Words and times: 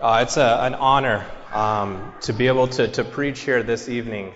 Uh, 0.00 0.20
it's 0.22 0.36
a, 0.36 0.60
an 0.62 0.76
honor 0.76 1.26
um, 1.52 2.14
to 2.20 2.32
be 2.32 2.46
able 2.46 2.68
to, 2.68 2.86
to 2.86 3.02
preach 3.02 3.40
here 3.40 3.64
this 3.64 3.88
evening. 3.88 4.32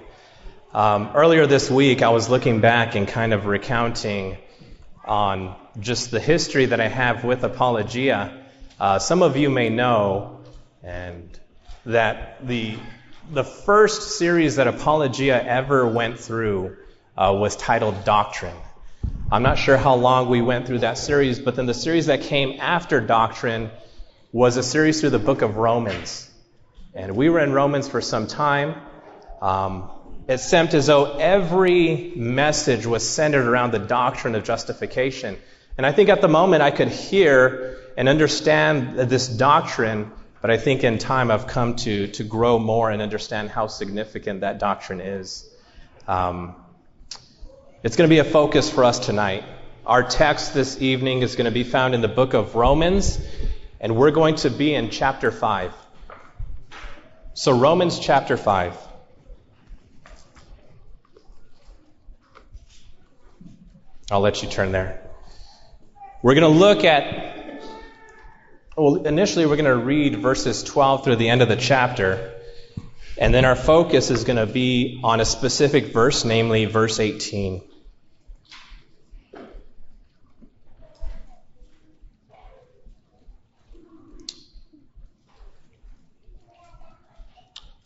Um, 0.74 1.12
earlier 1.14 1.46
this 1.46 1.70
week, 1.70 2.02
I 2.02 2.08
was 2.08 2.28
looking 2.28 2.60
back 2.60 2.96
and 2.96 3.06
kind 3.06 3.32
of 3.32 3.46
recounting 3.46 4.38
on 5.04 5.54
just 5.78 6.10
the 6.10 6.18
history 6.18 6.66
that 6.66 6.80
I 6.80 6.88
have 6.88 7.22
with 7.22 7.44
Apologia. 7.44 8.44
Uh, 8.80 8.98
some 8.98 9.22
of 9.22 9.36
you 9.36 9.50
may 9.50 9.68
know, 9.68 10.40
and 10.82 11.30
that 11.86 12.44
the 12.44 12.76
the 13.32 13.44
first 13.44 14.18
series 14.18 14.56
that 14.56 14.66
Apologia 14.66 15.40
ever 15.40 15.86
went 15.86 16.18
through 16.18 16.76
uh, 17.16 17.32
was 17.38 17.54
titled 17.54 18.04
Doctrine. 18.04 18.56
I'm 19.30 19.44
not 19.44 19.58
sure 19.58 19.76
how 19.76 19.94
long 19.94 20.28
we 20.28 20.42
went 20.42 20.66
through 20.66 20.80
that 20.80 20.98
series, 20.98 21.38
but 21.38 21.54
then 21.54 21.66
the 21.66 21.74
series 21.74 22.06
that 22.06 22.22
came 22.22 22.58
after 22.60 23.00
Doctrine 23.00 23.70
was 24.32 24.56
a 24.56 24.62
series 24.62 25.00
through 25.00 25.10
the 25.10 25.18
book 25.18 25.42
of 25.42 25.56
Romans. 25.58 26.28
And 26.94 27.14
we 27.16 27.28
were 27.28 27.40
in 27.40 27.52
Romans 27.52 27.86
for 27.86 28.00
some 28.00 28.26
time. 28.26 28.80
Um, 29.42 29.90
it 30.26 30.38
seemed 30.38 30.72
as 30.72 30.86
though 30.86 31.18
every 31.18 32.12
message 32.16 32.86
was 32.86 33.06
centered 33.06 33.46
around 33.46 33.72
the 33.72 33.78
doctrine 33.78 34.34
of 34.34 34.42
justification. 34.42 35.36
And 35.76 35.84
I 35.84 35.92
think 35.92 36.08
at 36.08 36.22
the 36.22 36.28
moment 36.28 36.62
I 36.62 36.70
could 36.70 36.88
hear 36.88 37.78
and 37.98 38.08
understand 38.08 38.96
this 38.96 39.28
doctrine, 39.28 40.10
but 40.40 40.50
I 40.50 40.56
think 40.56 40.82
in 40.82 40.96
time 40.96 41.30
I've 41.30 41.46
come 41.46 41.76
to, 41.76 42.06
to 42.08 42.24
grow 42.24 42.58
more 42.58 42.90
and 42.90 43.02
understand 43.02 43.50
how 43.50 43.66
significant 43.66 44.40
that 44.40 44.58
doctrine 44.58 45.02
is. 45.02 45.46
Um, 46.08 46.56
it's 47.82 47.96
going 47.96 48.08
to 48.08 48.12
be 48.12 48.20
a 48.20 48.24
focus 48.24 48.70
for 48.70 48.84
us 48.84 48.98
tonight. 48.98 49.44
Our 49.84 50.02
text 50.02 50.54
this 50.54 50.80
evening 50.80 51.22
is 51.22 51.36
going 51.36 51.46
to 51.46 51.50
be 51.50 51.64
found 51.64 51.94
in 51.94 52.00
the 52.00 52.08
book 52.08 52.32
of 52.32 52.54
Romans, 52.54 53.18
and 53.82 53.96
we're 53.96 54.12
going 54.12 54.36
to 54.36 54.48
be 54.48 54.72
in 54.72 54.90
chapter 54.90 55.32
5. 55.32 55.74
So, 57.34 57.58
Romans 57.58 57.98
chapter 57.98 58.36
5. 58.36 58.78
I'll 64.10 64.20
let 64.20 64.42
you 64.42 64.48
turn 64.48 64.70
there. 64.70 65.02
We're 66.22 66.34
going 66.34 66.52
to 66.52 66.58
look 66.58 66.84
at, 66.84 67.60
well, 68.76 69.04
initially, 69.04 69.46
we're 69.46 69.56
going 69.56 69.64
to 69.64 69.76
read 69.76 70.22
verses 70.22 70.62
12 70.62 71.02
through 71.02 71.16
the 71.16 71.28
end 71.28 71.42
of 71.42 71.48
the 71.48 71.56
chapter. 71.56 72.34
And 73.18 73.34
then 73.34 73.44
our 73.44 73.56
focus 73.56 74.10
is 74.10 74.22
going 74.22 74.36
to 74.36 74.46
be 74.46 75.00
on 75.02 75.20
a 75.20 75.24
specific 75.24 75.86
verse, 75.86 76.24
namely 76.24 76.66
verse 76.66 77.00
18. 77.00 77.62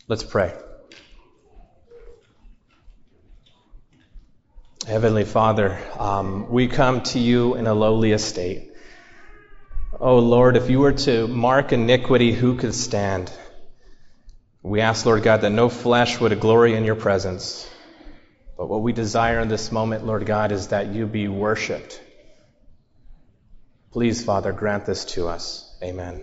Let's 0.09 0.23
pray. 0.23 0.55
Heavenly 4.87 5.25
Father, 5.25 5.77
um, 5.99 6.49
we 6.49 6.69
come 6.69 7.01
to 7.03 7.19
you 7.19 7.57
in 7.57 7.67
a 7.67 7.75
lowly 7.75 8.12
estate. 8.12 8.71
Oh 9.99 10.21
Lord, 10.21 10.57
if 10.57 10.71
you 10.71 10.79
were 10.79 10.93
to 10.93 11.27
mark 11.27 11.73
iniquity, 11.73 12.31
who 12.33 12.55
could 12.55 12.75
stand? 12.75 13.33
We 14.62 14.81
ask, 14.81 15.05
Lord 15.05 15.25
God, 15.25 15.41
that 15.41 15.51
no 15.51 15.69
flesh 15.69 16.21
would 16.21 16.39
glory 16.39 16.77
in 16.77 16.84
your 16.84 16.95
presence. 16.95 17.69
But 18.57 18.69
what 18.69 18.83
we 18.83 18.93
desire 18.93 19.41
in 19.41 19.49
this 19.49 19.73
moment, 19.73 20.07
Lord 20.07 20.25
God, 20.25 20.53
is 20.53 20.69
that 20.69 20.95
you 20.95 21.07
be 21.07 21.27
worshiped. 21.27 22.01
Please, 23.91 24.25
Father, 24.25 24.53
grant 24.53 24.87
this 24.87 25.05
to 25.17 25.27
us. 25.27 25.77
Amen. 25.83 26.23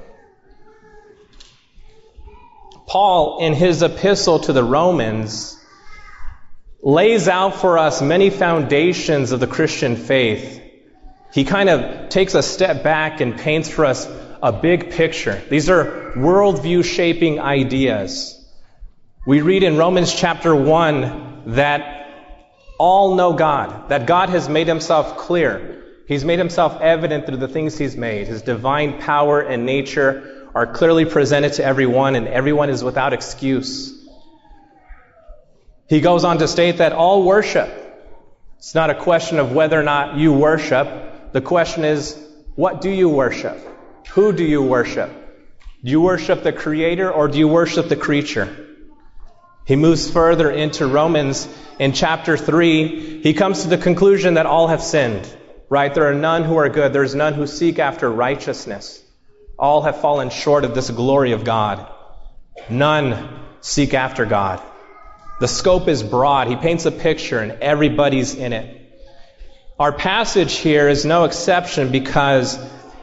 Paul, 2.91 3.37
in 3.39 3.53
his 3.53 3.83
epistle 3.83 4.39
to 4.39 4.51
the 4.51 4.65
Romans, 4.65 5.57
lays 6.83 7.29
out 7.29 7.55
for 7.55 7.77
us 7.77 8.01
many 8.01 8.29
foundations 8.29 9.31
of 9.31 9.39
the 9.39 9.47
Christian 9.47 9.95
faith. 9.95 10.61
He 11.33 11.45
kind 11.45 11.69
of 11.69 12.09
takes 12.09 12.35
a 12.35 12.43
step 12.43 12.83
back 12.83 13.21
and 13.21 13.37
paints 13.39 13.69
for 13.69 13.85
us 13.85 14.05
a 14.43 14.51
big 14.51 14.91
picture. 14.91 15.41
These 15.49 15.69
are 15.69 16.11
worldview 16.17 16.83
shaping 16.83 17.39
ideas. 17.39 18.37
We 19.25 19.39
read 19.39 19.63
in 19.63 19.77
Romans 19.77 20.13
chapter 20.13 20.53
1 20.53 21.43
that 21.53 22.09
all 22.77 23.15
know 23.15 23.31
God, 23.31 23.87
that 23.87 24.05
God 24.05 24.31
has 24.31 24.49
made 24.49 24.67
himself 24.67 25.15
clear. 25.15 25.81
He's 26.09 26.25
made 26.25 26.39
himself 26.39 26.81
evident 26.81 27.25
through 27.25 27.37
the 27.37 27.47
things 27.47 27.77
he's 27.77 27.95
made. 27.95 28.27
His 28.27 28.41
divine 28.41 28.99
power 28.99 29.39
and 29.39 29.65
nature 29.65 30.40
are 30.53 30.67
clearly 30.67 31.05
presented 31.05 31.53
to 31.53 31.63
everyone, 31.63 32.15
and 32.15 32.27
everyone 32.27 32.69
is 32.69 32.83
without 32.83 33.13
excuse. 33.13 33.97
He 35.87 36.01
goes 36.01 36.23
on 36.23 36.37
to 36.37 36.47
state 36.47 36.77
that 36.77 36.93
all 36.93 37.23
worship, 37.23 37.69
it's 38.61 38.75
not 38.75 38.91
a 38.91 38.95
question 38.95 39.39
of 39.39 39.53
whether 39.53 39.79
or 39.79 39.83
not 39.83 40.17
you 40.17 40.31
worship. 40.33 41.33
The 41.33 41.41
question 41.41 41.83
is, 41.83 42.15
what 42.53 42.79
do 42.79 42.91
you 42.91 43.09
worship? 43.09 43.57
Who 44.09 44.31
do 44.33 44.43
you 44.43 44.61
worship? 44.61 45.09
Do 45.83 45.89
you 45.89 45.99
worship 45.99 46.43
the 46.43 46.53
Creator 46.53 47.11
or 47.11 47.27
do 47.27 47.39
you 47.39 47.47
worship 47.47 47.89
the 47.89 47.95
creature? 47.95 48.67
He 49.65 49.75
moves 49.75 50.11
further 50.11 50.51
into 50.51 50.85
Romans 50.85 51.47
in 51.79 51.93
chapter 51.93 52.37
3. 52.37 53.23
He 53.23 53.33
comes 53.33 53.63
to 53.63 53.69
the 53.69 53.79
conclusion 53.79 54.35
that 54.35 54.45
all 54.45 54.67
have 54.67 54.83
sinned, 54.83 55.27
right? 55.67 55.91
There 55.91 56.05
are 56.05 56.13
none 56.13 56.43
who 56.43 56.57
are 56.57 56.69
good. 56.69 56.93
There's 56.93 57.15
none 57.15 57.33
who 57.33 57.47
seek 57.47 57.79
after 57.79 58.07
righteousness. 58.11 59.00
All 59.61 59.83
have 59.83 60.01
fallen 60.01 60.31
short 60.31 60.65
of 60.65 60.75
this 60.75 60.89
glory 60.89 61.31
of 61.33 61.43
God. 61.43 61.87
None 62.69 63.29
seek 63.61 63.93
after 63.93 64.25
God. 64.25 64.59
The 65.39 65.47
scope 65.47 65.87
is 65.87 66.03
broad. 66.03 66.47
He 66.47 66.55
paints 66.55 66.85
a 66.85 66.91
picture, 66.91 67.39
and 67.39 67.51
everybody's 67.61 68.35
in 68.35 68.53
it. 68.53 68.77
Our 69.79 69.91
passage 69.91 70.57
here 70.57 70.89
is 70.89 71.05
no 71.05 71.25
exception 71.25 71.91
because 71.91 72.59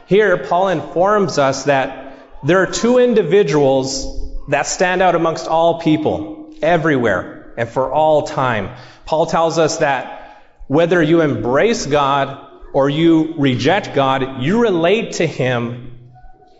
here 0.07 0.37
Paul 0.37 0.69
informs 0.69 1.37
us 1.37 1.63
that 1.65 2.17
there 2.43 2.63
are 2.63 2.71
two 2.71 2.97
individuals 2.97 4.47
that 4.49 4.65
stand 4.65 5.01
out 5.01 5.15
amongst 5.15 5.47
all 5.47 5.79
people, 5.79 6.53
everywhere, 6.61 7.53
and 7.57 7.69
for 7.69 7.91
all 7.91 8.23
time. 8.23 8.75
Paul 9.05 9.25
tells 9.25 9.57
us 9.57 9.77
that 9.77 10.41
whether 10.67 11.01
you 11.01 11.21
embrace 11.21 11.85
God 11.85 12.45
or 12.73 12.89
you 12.89 13.33
reject 13.37 13.93
God, 13.93 14.41
you 14.41 14.61
relate 14.61 15.13
to 15.13 15.27
Him, 15.27 15.98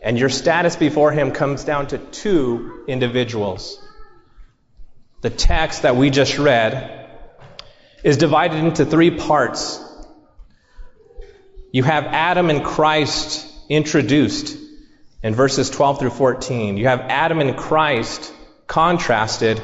and 0.01 0.18
your 0.18 0.30
status 0.30 0.75
before 0.75 1.12
Him 1.12 1.31
comes 1.31 1.63
down 1.63 1.88
to 1.88 1.98
two 1.98 2.84
individuals. 2.88 3.81
The 5.22 5.30
text 5.30 5.81
that 5.81 5.96
we 5.96 6.10
just 6.10 6.38
read 6.38 7.07
is 8.04 8.18
divided 8.18 8.63
into 8.63 8.86
three 8.86 9.12
parts. 9.12 9.84
You 11.72 11.84
have 11.84 12.06
Adam 12.06 12.50
and 12.50 12.63
Christ 12.63 13.46
introduced 13.69 14.57
in 15.22 15.36
verses 15.36 15.69
12 15.69 16.00
through 16.00 16.10
14. 16.12 16.78
You 16.78 16.88
have 16.88 17.01
Adam 17.01 17.40
and 17.42 17.57
Christ 17.57 18.34
contrasted 18.68 19.62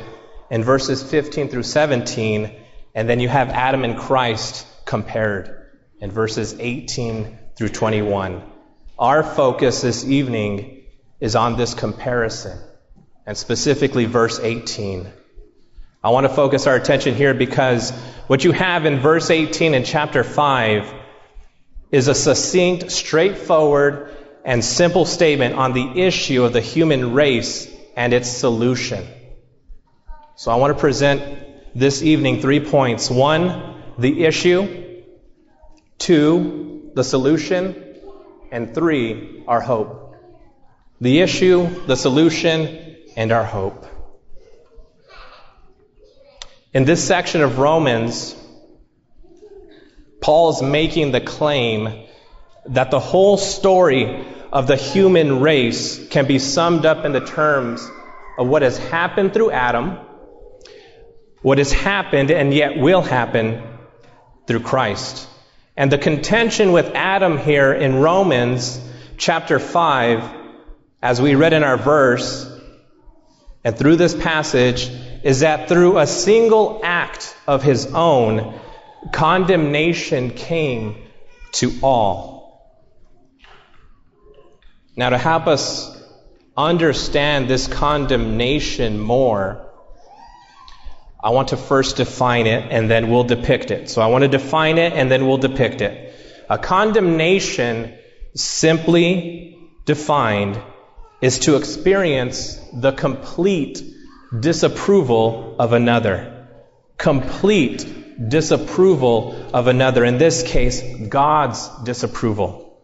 in 0.52 0.64
verses 0.64 1.02
15 1.02 1.48
through 1.48 1.64
17. 1.64 2.52
And 2.94 3.10
then 3.10 3.20
you 3.20 3.30
have 3.30 3.50
Adam 3.50 3.84
and 3.84 3.98
Christ 3.98 4.68
compared 4.86 5.72
in 6.00 6.12
verses 6.12 6.56
18 6.60 7.40
through 7.56 7.70
21. 7.70 8.44
Our 8.98 9.24
focus 9.24 9.82
this 9.82 10.06
evening 10.06 10.84
is 11.20 11.36
on 11.36 11.58
this 11.58 11.74
comparison, 11.74 12.58
and 13.26 13.38
specifically 13.38 14.06
verse 14.06 14.40
18. 14.40 15.12
I 16.02 16.10
want 16.12 16.26
to 16.26 16.34
focus 16.34 16.66
our 16.66 16.76
attention 16.76 17.14
here 17.14 17.34
because 17.34 17.92
what 18.28 18.46
you 18.46 18.54
have 18.54 18.86
in 18.86 19.00
verse 19.00 19.30
18 19.30 19.74
in 19.74 19.84
chapter 19.84 20.24
5 20.24 20.94
is 21.92 22.08
a 22.08 22.16
succinct, 22.16 22.90
straightforward, 22.90 24.16
and 24.46 24.64
simple 24.64 25.04
statement 25.04 25.56
on 25.56 25.74
the 25.74 26.02
issue 26.02 26.46
of 26.46 26.54
the 26.54 26.62
human 26.62 27.14
race 27.14 27.70
and 27.98 28.14
its 28.14 28.30
solution. 28.30 29.06
So 30.38 30.52
I 30.52 30.56
want 30.56 30.74
to 30.74 30.80
present 30.80 31.76
this 31.76 32.02
evening 32.02 32.40
three 32.40 32.62
points. 32.62 33.10
One, 33.12 33.76
the 33.98 34.24
issue. 34.24 35.04
Two, 35.98 36.92
the 36.94 37.04
solution. 37.04 37.85
And 38.52 38.74
three, 38.74 39.44
our 39.48 39.62
hope. 39.62 40.16
The 41.02 41.22
issue, 41.22 41.86
the 41.86 41.96
solution, 41.96 42.96
and 43.16 43.32
our 43.32 43.44
hope. 43.44 43.86
In 46.74 46.86
this 46.86 47.04
section 47.04 47.42
of 47.42 47.58
Romans, 47.58 48.36
Paul 50.22 50.50
is 50.50 50.62
making 50.62 51.12
the 51.12 51.22
claim 51.22 52.08
that 52.68 52.92
the 52.92 53.00
whole 53.00 53.38
story 53.38 54.26
of 54.52 54.68
the 54.68 54.76
human 54.76 55.40
race 55.40 56.08
can 56.10 56.26
be 56.26 56.40
summed 56.40 56.86
up 56.86 57.06
in 57.06 57.12
the 57.12 57.20
terms 57.20 57.88
of 58.38 58.48
what 58.48 58.62
has 58.62 58.78
happened 58.78 59.34
through 59.34 59.52
Adam, 59.52 59.98
what 61.42 61.58
has 61.58 61.72
happened 61.72 62.32
and 62.32 62.54
yet 62.54 62.78
will 62.78 63.02
happen 63.02 63.62
through 64.48 64.62
Christ. 64.62 65.28
And 65.78 65.92
the 65.92 65.98
contention 65.98 66.72
with 66.72 66.92
Adam 66.96 67.38
here 67.38 67.74
in 67.74 67.96
Romans 67.96 68.80
chapter 69.18 69.60
5, 69.60 70.24
as 71.02 71.22
we 71.22 71.36
read 71.36 71.52
in 71.52 71.64
our 71.64 71.78
verse, 71.78 72.50
and 73.64 73.78
through 73.78 73.98
this 73.98 74.16
passage, 74.16 74.90
is 75.24 75.42
that 75.42 75.68
through 75.68 75.98
a 75.98 76.08
single 76.08 76.80
act 76.84 77.36
of 77.46 77.62
his 77.62 77.88
own, 77.88 78.58
condemnation 79.12 80.30
came 80.30 80.96
to 81.54 81.74
all. 81.84 82.36
Now, 84.96 85.10
to 85.10 85.18
help 85.18 85.48
us 85.48 85.92
understand 86.56 87.50
this 87.50 87.68
condemnation 87.68 88.98
more, 89.00 89.65
I 91.26 91.32
want 91.32 91.48
to 91.48 91.58
first 91.58 91.98
define 91.98 92.46
it 92.46 92.72
and 92.72 92.90
then 92.90 93.10
we'll 93.10 93.24
depict 93.24 93.72
it. 93.72 93.90
So 93.90 94.00
I 94.00 94.08
want 94.08 94.22
to 94.22 94.28
define 94.28 94.78
it 94.78 94.94
and 94.94 95.10
then 95.10 95.26
we'll 95.26 95.40
depict 95.40 95.82
it. 95.82 96.14
A 96.52 96.60
condemnation, 96.60 97.96
simply 98.36 99.58
defined, 99.86 100.62
is 101.22 101.40
to 101.40 101.56
experience 101.56 102.60
the 102.72 102.92
complete 102.92 103.82
disapproval 104.40 105.56
of 105.58 105.74
another. 105.74 106.48
Complete 107.00 108.30
disapproval 108.30 109.36
of 109.52 109.66
another. 109.66 110.06
In 110.06 110.20
this 110.20 110.44
case, 110.44 110.84
God's 111.10 111.68
disapproval. 111.86 112.80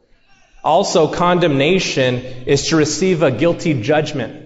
Also, 0.64 1.08
condemnation 1.14 2.16
is 2.48 2.70
to 2.70 2.76
receive 2.76 3.22
a 3.22 3.30
guilty 3.30 3.80
judgment. 3.84 4.41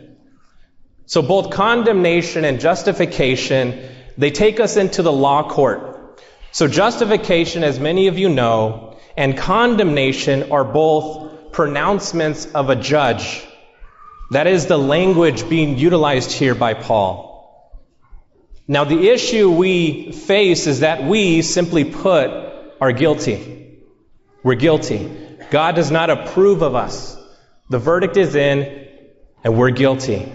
So 1.05 1.21
both 1.21 1.51
condemnation 1.51 2.45
and 2.45 2.59
justification, 2.59 3.89
they 4.17 4.31
take 4.31 4.59
us 4.59 4.77
into 4.77 5.01
the 5.03 5.11
law 5.11 5.49
court. 5.49 6.21
So 6.51 6.67
justification, 6.67 7.63
as 7.63 7.79
many 7.79 8.07
of 8.07 8.17
you 8.17 8.29
know, 8.29 8.97
and 9.17 9.37
condemnation 9.37 10.51
are 10.51 10.63
both 10.63 11.51
pronouncements 11.51 12.45
of 12.45 12.69
a 12.69 12.75
judge. 12.75 13.45
That 14.31 14.47
is 14.47 14.65
the 14.65 14.77
language 14.77 15.47
being 15.47 15.77
utilized 15.77 16.31
here 16.31 16.55
by 16.55 16.73
Paul. 16.73 17.33
Now, 18.67 18.83
the 18.83 19.09
issue 19.09 19.51
we 19.51 20.11
face 20.11 20.65
is 20.65 20.79
that 20.79 21.03
we, 21.03 21.43
simply 21.43 21.83
put, 21.83 22.31
are 22.81 22.91
guilty. 22.91 23.77
We're 24.43 24.55
guilty. 24.55 25.11
God 25.51 25.75
does 25.75 25.91
not 25.91 26.09
approve 26.09 26.63
of 26.63 26.73
us. 26.73 27.15
The 27.69 27.77
verdict 27.77 28.17
is 28.17 28.33
in, 28.33 28.87
and 29.43 29.55
we're 29.55 29.69
guilty. 29.69 30.31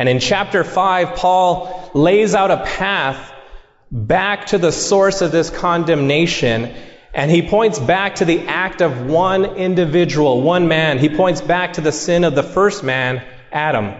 And 0.00 0.08
in 0.08 0.18
chapter 0.18 0.64
5, 0.64 1.16
Paul 1.16 1.90
lays 1.92 2.34
out 2.34 2.50
a 2.50 2.64
path 2.64 3.34
back 3.92 4.46
to 4.46 4.56
the 4.56 4.72
source 4.72 5.20
of 5.20 5.30
this 5.30 5.50
condemnation. 5.50 6.74
And 7.12 7.30
he 7.30 7.46
points 7.46 7.78
back 7.78 8.14
to 8.14 8.24
the 8.24 8.48
act 8.48 8.80
of 8.80 9.04
one 9.04 9.44
individual, 9.44 10.40
one 10.40 10.68
man. 10.68 10.96
He 10.98 11.10
points 11.10 11.42
back 11.42 11.74
to 11.74 11.82
the 11.82 11.92
sin 11.92 12.24
of 12.24 12.34
the 12.34 12.42
first 12.42 12.82
man, 12.82 13.22
Adam. 13.52 13.92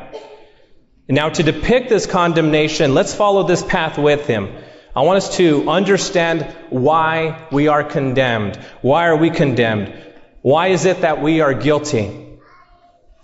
Now, 1.07 1.29
to 1.29 1.43
depict 1.43 1.91
this 1.91 2.07
condemnation, 2.07 2.95
let's 2.95 3.15
follow 3.15 3.43
this 3.43 3.63
path 3.63 3.99
with 3.99 4.27
him. 4.27 4.49
I 4.97 5.03
want 5.03 5.19
us 5.19 5.37
to 5.37 5.69
understand 5.69 6.45
why 6.71 7.47
we 7.53 7.69
are 7.69 7.85
condemned. 7.85 8.57
Why 8.81 9.09
are 9.09 9.17
we 9.17 9.29
condemned? 9.29 9.93
Why 10.41 10.69
is 10.69 10.87
it 10.87 11.03
that 11.03 11.21
we 11.21 11.43
are 11.43 11.53
guilty? 11.53 12.39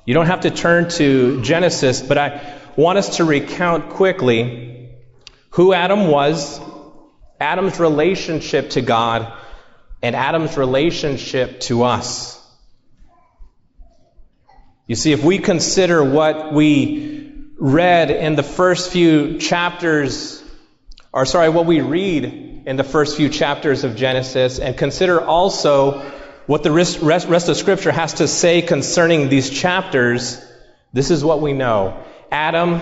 You 0.05 0.15
don't 0.15 0.27
have 0.27 0.43
to 0.43 0.51
turn 0.51 0.91
to 0.91 1.41
Genesis, 1.43 2.01
but 2.01 2.17
I 2.17 2.56
want 2.77 2.99
us 2.99 3.17
to 3.17 3.25
recount 3.25 3.91
quickly 3.91 4.91
who 5.51 5.73
Adam 5.73 6.09
was, 6.09 6.61
Adam's 7.41 7.81
relationship 7.81 8.71
to 8.71 8.83
God, 8.83 9.33
and 10.03 10.15
Adam's 10.15 10.57
relationship 10.57 11.61
to 11.61 11.85
us. 11.85 12.37
You 14.87 14.95
see, 14.95 15.13
if 15.13 15.25
we 15.25 15.39
consider 15.39 16.05
what 16.05 16.53
we 16.53 17.33
read 17.59 18.11
in 18.11 18.37
the 18.37 18.43
first 18.43 18.93
few 18.93 19.39
chapters, 19.39 20.43
or 21.13 21.25
sorry, 21.25 21.49
what 21.49 21.67
we 21.67 21.81
read 21.81 22.63
in 22.67 22.77
the 22.77 22.85
first 22.85 23.17
few 23.17 23.29
chapters 23.29 23.85
of 23.85 23.97
Genesis, 23.97 24.59
and 24.59 24.77
consider 24.77 25.21
also 25.21 26.01
what 26.47 26.63
the 26.63 26.71
rest, 26.71 27.49
of 27.49 27.57
Scripture 27.57 27.91
has 27.91 28.15
to 28.15 28.29
say 28.29 28.63
concerning 28.63 29.29
these 29.29 29.51
chapters, 29.51 30.41
this 30.93 31.11
is 31.11 31.25
what 31.25 31.41
we 31.41 31.53
know. 31.53 32.05
Adam 32.31 32.81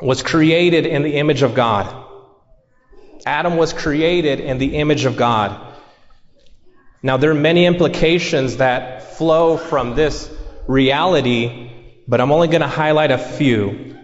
was 0.00 0.22
created 0.22 0.86
in 0.86 1.02
the 1.02 1.16
image 1.16 1.42
of 1.42 1.54
God. 1.54 2.04
Adam 3.26 3.56
was 3.56 3.72
created 3.72 4.40
in 4.40 4.58
the 4.58 4.76
image 4.76 5.04
of 5.04 5.16
God. 5.16 5.60
Now, 7.02 7.16
there 7.16 7.30
are 7.30 7.34
many 7.34 7.66
implications 7.66 8.56
that 8.58 9.16
flow 9.16 9.56
from 9.56 9.94
this 9.94 10.32
reality, 10.66 11.70
but 12.06 12.20
I'm 12.20 12.32
only 12.32 12.48
going 12.48 12.60
to 12.60 12.68
highlight 12.68 13.10
a 13.10 13.18
few. 13.18 13.96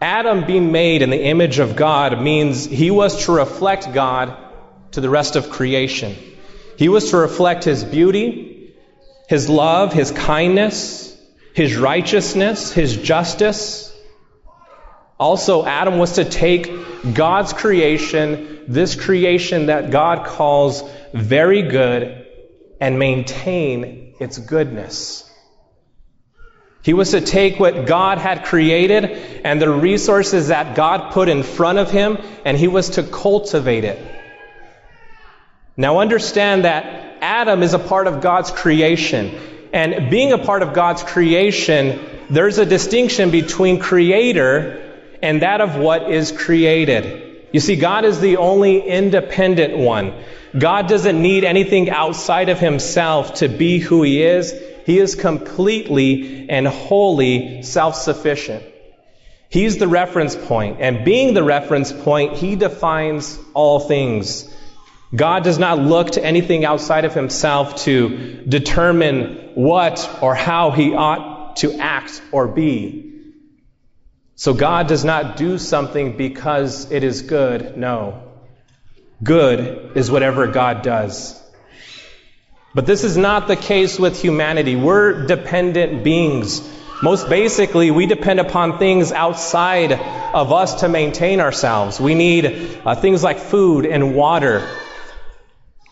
Adam 0.00 0.46
being 0.46 0.72
made 0.72 1.02
in 1.02 1.10
the 1.10 1.22
image 1.24 1.58
of 1.58 1.76
God 1.76 2.20
means 2.20 2.64
he 2.64 2.90
was 2.90 3.24
to 3.26 3.32
reflect 3.32 3.92
God 3.92 4.36
to 4.92 5.00
the 5.00 5.10
rest 5.10 5.36
of 5.36 5.50
creation. 5.50 6.14
He 6.76 6.88
was 6.88 7.10
to 7.10 7.16
reflect 7.16 7.64
his 7.64 7.84
beauty, 7.84 8.74
his 9.28 9.48
love, 9.48 9.92
his 9.92 10.10
kindness, 10.10 11.03
his 11.54 11.76
righteousness, 11.76 12.72
his 12.72 12.96
justice. 12.96 13.96
Also, 15.18 15.64
Adam 15.64 15.98
was 15.98 16.16
to 16.16 16.24
take 16.24 16.68
God's 17.14 17.52
creation, 17.52 18.64
this 18.66 18.96
creation 18.96 19.66
that 19.66 19.92
God 19.92 20.26
calls 20.26 20.82
very 21.14 21.62
good, 21.62 22.26
and 22.80 22.98
maintain 22.98 24.14
its 24.18 24.36
goodness. 24.36 25.30
He 26.82 26.92
was 26.92 27.12
to 27.12 27.20
take 27.20 27.60
what 27.60 27.86
God 27.86 28.18
had 28.18 28.44
created 28.44 29.04
and 29.44 29.62
the 29.62 29.70
resources 29.70 30.48
that 30.48 30.74
God 30.74 31.12
put 31.12 31.28
in 31.28 31.44
front 31.44 31.78
of 31.78 31.90
him, 31.90 32.18
and 32.44 32.58
he 32.58 32.66
was 32.66 32.90
to 32.90 33.04
cultivate 33.04 33.84
it. 33.84 34.04
Now 35.76 36.00
understand 36.00 36.64
that 36.64 37.18
Adam 37.22 37.62
is 37.62 37.74
a 37.74 37.78
part 37.78 38.08
of 38.08 38.20
God's 38.20 38.50
creation. 38.50 39.53
And 39.74 40.08
being 40.08 40.32
a 40.32 40.38
part 40.38 40.62
of 40.62 40.72
God's 40.72 41.02
creation, 41.02 41.98
there's 42.30 42.58
a 42.58 42.64
distinction 42.64 43.32
between 43.32 43.80
creator 43.80 44.80
and 45.20 45.42
that 45.42 45.60
of 45.60 45.74
what 45.74 46.12
is 46.12 46.30
created. 46.30 47.48
You 47.52 47.58
see, 47.58 47.74
God 47.74 48.04
is 48.04 48.20
the 48.20 48.36
only 48.36 48.80
independent 48.80 49.76
one. 49.76 50.14
God 50.56 50.86
doesn't 50.86 51.20
need 51.20 51.42
anything 51.42 51.90
outside 51.90 52.50
of 52.50 52.60
himself 52.60 53.34
to 53.34 53.48
be 53.48 53.80
who 53.80 54.04
he 54.04 54.22
is. 54.22 54.54
He 54.86 55.00
is 55.00 55.16
completely 55.16 56.48
and 56.48 56.68
wholly 56.68 57.64
self 57.64 57.96
sufficient. 57.96 58.62
He's 59.48 59.78
the 59.78 59.88
reference 59.88 60.36
point, 60.36 60.76
and 60.80 61.04
being 61.04 61.34
the 61.34 61.42
reference 61.42 61.92
point, 61.92 62.36
he 62.36 62.54
defines 62.54 63.40
all 63.54 63.80
things. 63.80 64.48
God 65.14 65.44
does 65.44 65.58
not 65.58 65.78
look 65.78 66.12
to 66.12 66.24
anything 66.24 66.64
outside 66.64 67.04
of 67.04 67.14
himself 67.14 67.84
to 67.84 68.42
determine 68.48 69.50
what 69.54 70.18
or 70.22 70.34
how 70.34 70.70
he 70.70 70.94
ought 70.94 71.56
to 71.56 71.74
act 71.74 72.20
or 72.32 72.48
be. 72.48 73.12
So 74.34 74.54
God 74.54 74.88
does 74.88 75.04
not 75.04 75.36
do 75.36 75.58
something 75.58 76.16
because 76.16 76.90
it 76.90 77.04
is 77.04 77.22
good. 77.22 77.76
No. 77.76 78.22
Good 79.22 79.96
is 79.96 80.10
whatever 80.10 80.48
God 80.48 80.82
does. 80.82 81.40
But 82.74 82.86
this 82.86 83.04
is 83.04 83.16
not 83.16 83.46
the 83.46 83.54
case 83.54 84.00
with 84.00 84.20
humanity. 84.20 84.74
We're 84.74 85.26
dependent 85.26 86.02
beings. 86.02 86.68
Most 87.02 87.28
basically, 87.28 87.92
we 87.92 88.06
depend 88.06 88.40
upon 88.40 88.78
things 88.78 89.12
outside 89.12 89.92
of 89.92 90.52
us 90.52 90.80
to 90.80 90.88
maintain 90.88 91.38
ourselves. 91.38 92.00
We 92.00 92.16
need 92.16 92.80
uh, 92.84 92.96
things 92.96 93.22
like 93.22 93.38
food 93.38 93.86
and 93.86 94.16
water 94.16 94.66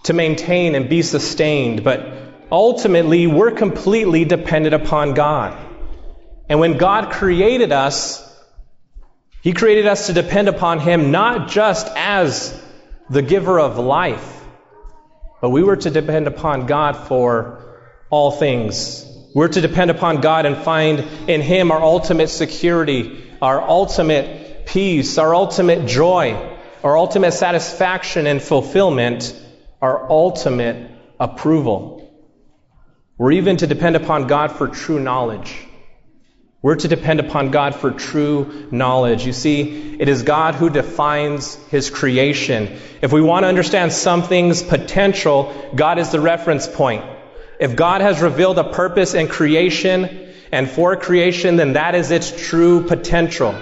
to 0.04 0.12
maintain 0.12 0.75
and 0.75 0.88
be 0.88 1.02
sustained. 1.02 1.85
But 1.85 2.12
ultimately, 2.50 3.26
we're 3.26 3.52
completely 3.52 4.25
dependent 4.25 4.75
upon 4.75 5.14
God. 5.14 5.59
And 6.49 6.61
when 6.61 6.76
God 6.76 7.12
created 7.12 7.73
us, 7.73 8.23
He 9.42 9.52
created 9.52 9.87
us 9.87 10.09
to 10.09 10.12
depend 10.12 10.49
upon 10.49 10.80
Him 10.80 11.11
not 11.11 11.49
just 11.49 11.88
as 11.97 12.61
the 13.09 13.23
giver 13.23 13.59
of 13.59 13.78
life, 13.78 14.40
but 15.40 15.50
we 15.50 15.62
were 15.62 15.76
to 15.76 15.90
depend 15.90 16.26
upon 16.26 16.66
God 16.66 16.97
for 17.09 17.76
all 18.11 18.30
things. 18.30 19.09
We're 19.35 19.49
to 19.49 19.61
depend 19.61 19.90
upon 19.90 20.21
God 20.21 20.47
and 20.47 20.56
find 20.56 21.00
in 21.26 21.40
Him 21.40 21.71
our 21.71 21.82
ultimate 21.82 22.28
security, 22.28 23.30
our 23.40 23.61
ultimate 23.61 24.66
peace, 24.66 25.18
our 25.18 25.35
ultimate 25.35 25.87
joy, 25.87 26.37
our 26.85 26.97
ultimate 26.97 27.32
satisfaction 27.32 28.26
and 28.26 28.42
fulfillment, 28.42 29.35
our 29.83 30.09
ultimate 30.09 30.89
approval. 31.19 32.09
We're 33.19 33.33
even 33.33 33.57
to 33.59 33.67
depend 33.67 33.97
upon 33.97 34.29
God 34.29 34.53
for 34.53 34.69
true 34.69 35.01
knowledge. 35.01 35.55
We're 36.62 36.77
to 36.77 36.87
depend 36.87 37.19
upon 37.19 37.51
God 37.51 37.75
for 37.75 37.91
true 37.91 38.69
knowledge. 38.71 39.27
You 39.27 39.33
see, 39.33 39.97
it 39.99 40.09
is 40.09 40.23
God 40.23 40.55
who 40.55 40.71
defines 40.71 41.57
His 41.71 41.91
creation. 41.91 42.79
If 43.03 43.12
we 43.12 43.21
want 43.21 43.43
to 43.43 43.49
understand 43.49 43.93
something's 43.93 44.62
potential, 44.62 45.53
God 45.75 45.99
is 45.99 46.12
the 46.12 46.21
reference 46.21 46.69
point. 46.69 47.05
If 47.59 47.75
God 47.75 48.01
has 48.01 48.23
revealed 48.23 48.59
a 48.59 48.73
purpose 48.73 49.15
in 49.15 49.27
creation 49.27 50.33
and 50.53 50.71
for 50.71 50.95
creation, 50.95 51.57
then 51.57 51.73
that 51.73 51.97
is 51.97 52.12
its 52.12 52.31
true 52.49 52.87
potential. 52.87 53.61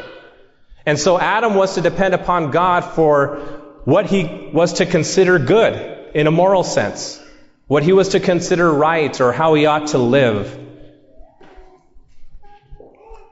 And 0.84 0.98
so 0.98 1.18
Adam 1.18 1.54
was 1.54 1.76
to 1.76 1.80
depend 1.80 2.12
upon 2.12 2.50
God 2.50 2.84
for 2.84 3.36
what 3.84 4.04
he 4.04 4.50
was 4.52 4.74
to 4.74 4.86
consider 4.86 5.38
good 5.38 5.96
in 6.14 6.26
a 6.26 6.30
moral 6.30 6.64
sense, 6.64 7.22
what 7.66 7.82
he 7.82 7.92
was 7.92 8.10
to 8.10 8.20
consider 8.20 8.70
right 8.72 9.20
or 9.20 9.32
how 9.32 9.54
he 9.54 9.66
ought 9.66 9.88
to 9.88 9.98
live. 9.98 10.58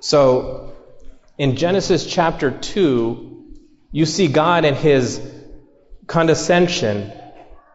So, 0.00 0.74
in 1.36 1.56
Genesis 1.56 2.06
chapter 2.06 2.50
2, 2.50 3.44
you 3.90 4.06
see 4.06 4.28
God 4.28 4.64
in 4.64 4.74
his 4.74 5.20
condescension 6.06 7.12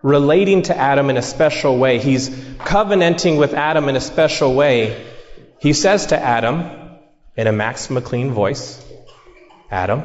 relating 0.01 0.63
to 0.63 0.77
Adam 0.77 1.09
in 1.09 1.17
a 1.17 1.21
special 1.21 1.77
way. 1.77 1.99
He's 1.99 2.29
covenanting 2.59 3.37
with 3.37 3.53
Adam 3.53 3.89
in 3.89 3.95
a 3.95 4.01
special 4.01 4.53
way. 4.53 5.05
He 5.59 5.73
says 5.73 6.07
to 6.07 6.19
Adam, 6.19 6.83
in 7.35 7.47
a 7.47 7.51
Max 7.51 7.89
McLean 7.89 8.31
voice, 8.31 8.83
Adam, 9.71 10.03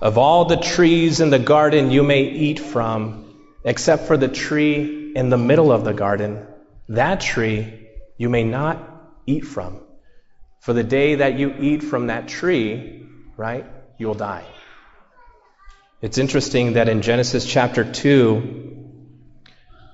of 0.00 0.18
all 0.18 0.44
the 0.44 0.56
trees 0.56 1.20
in 1.20 1.30
the 1.30 1.38
garden 1.38 1.90
you 1.90 2.02
may 2.02 2.22
eat 2.22 2.60
from, 2.60 3.29
except 3.64 4.06
for 4.06 4.16
the 4.16 4.28
tree 4.28 5.12
in 5.14 5.28
the 5.28 5.36
middle 5.36 5.72
of 5.72 5.84
the 5.84 5.92
garden, 5.92 6.46
that 6.88 7.20
tree 7.20 7.88
you 8.16 8.28
may 8.28 8.44
not 8.44 8.78
eat 9.26 9.44
from. 9.44 9.80
For 10.60 10.72
the 10.72 10.84
day 10.84 11.16
that 11.16 11.38
you 11.38 11.54
eat 11.58 11.82
from 11.82 12.08
that 12.08 12.28
tree, 12.28 13.06
right, 13.36 13.66
you 13.98 14.06
will 14.06 14.14
die. 14.14 14.44
It's 16.02 16.18
interesting 16.18 16.74
that 16.74 16.88
in 16.88 17.02
Genesis 17.02 17.44
chapter 17.46 17.84
2, 17.84 18.70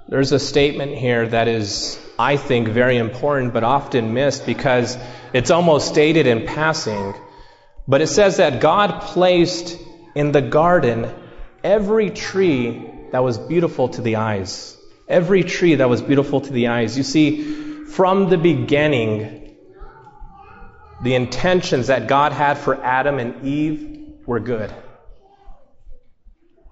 there's 0.08 0.30
a 0.32 0.38
statement 0.38 0.96
here 0.96 1.26
that 1.28 1.48
is, 1.48 2.00
I 2.18 2.36
think, 2.36 2.68
very 2.68 2.96
important 2.96 3.52
but 3.52 3.64
often 3.64 4.14
missed 4.14 4.46
because 4.46 4.96
it's 5.32 5.50
almost 5.50 5.88
stated 5.88 6.28
in 6.28 6.46
passing. 6.46 7.14
But 7.88 8.02
it 8.02 8.06
says 8.06 8.36
that 8.36 8.60
God 8.60 9.02
placed 9.02 9.76
in 10.14 10.30
the 10.32 10.42
garden 10.42 11.12
every 11.64 12.10
tree 12.10 12.90
that 13.16 13.22
was 13.22 13.38
beautiful 13.38 13.88
to 13.88 14.02
the 14.02 14.16
eyes. 14.16 14.76
Every 15.08 15.42
tree 15.42 15.76
that 15.76 15.88
was 15.88 16.02
beautiful 16.02 16.42
to 16.42 16.52
the 16.52 16.66
eyes. 16.66 16.98
You 16.98 17.02
see, 17.02 17.84
from 17.86 18.28
the 18.28 18.36
beginning, 18.36 19.56
the 21.02 21.14
intentions 21.14 21.86
that 21.86 22.08
God 22.08 22.32
had 22.32 22.58
for 22.58 22.74
Adam 22.74 23.18
and 23.18 23.42
Eve 23.42 24.18
were 24.26 24.38
good. 24.38 24.70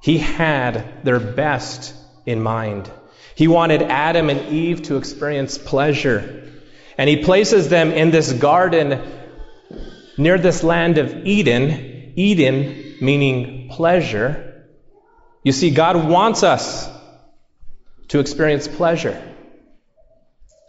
He 0.03 0.19
had 0.19 1.03
their 1.03 1.19
best 1.19 1.95
in 2.27 2.43
mind. 2.43 2.91
He 3.35 3.49
wanted 3.49 3.81
Adam 3.81 4.29
and 4.29 4.53
Eve 4.53 4.83
to 4.83 4.99
experience 4.99 5.57
pleasure. 5.57 6.53
And 6.99 7.09
he 7.09 7.25
places 7.25 7.71
them 7.71 7.91
in 7.91 8.11
this 8.11 8.31
garden 8.35 9.01
near 10.19 10.37
this 10.37 10.63
land 10.63 10.99
of 10.99 11.27
Eden. 11.27 12.13
Eden 12.17 12.97
meaning 13.01 13.71
pleasure. 13.71 14.44
You 15.45 15.53
see, 15.53 15.71
God 15.71 16.09
wants 16.09 16.43
us 16.43 16.91
to 18.09 18.19
experience 18.19 18.67
pleasure. 18.67 19.23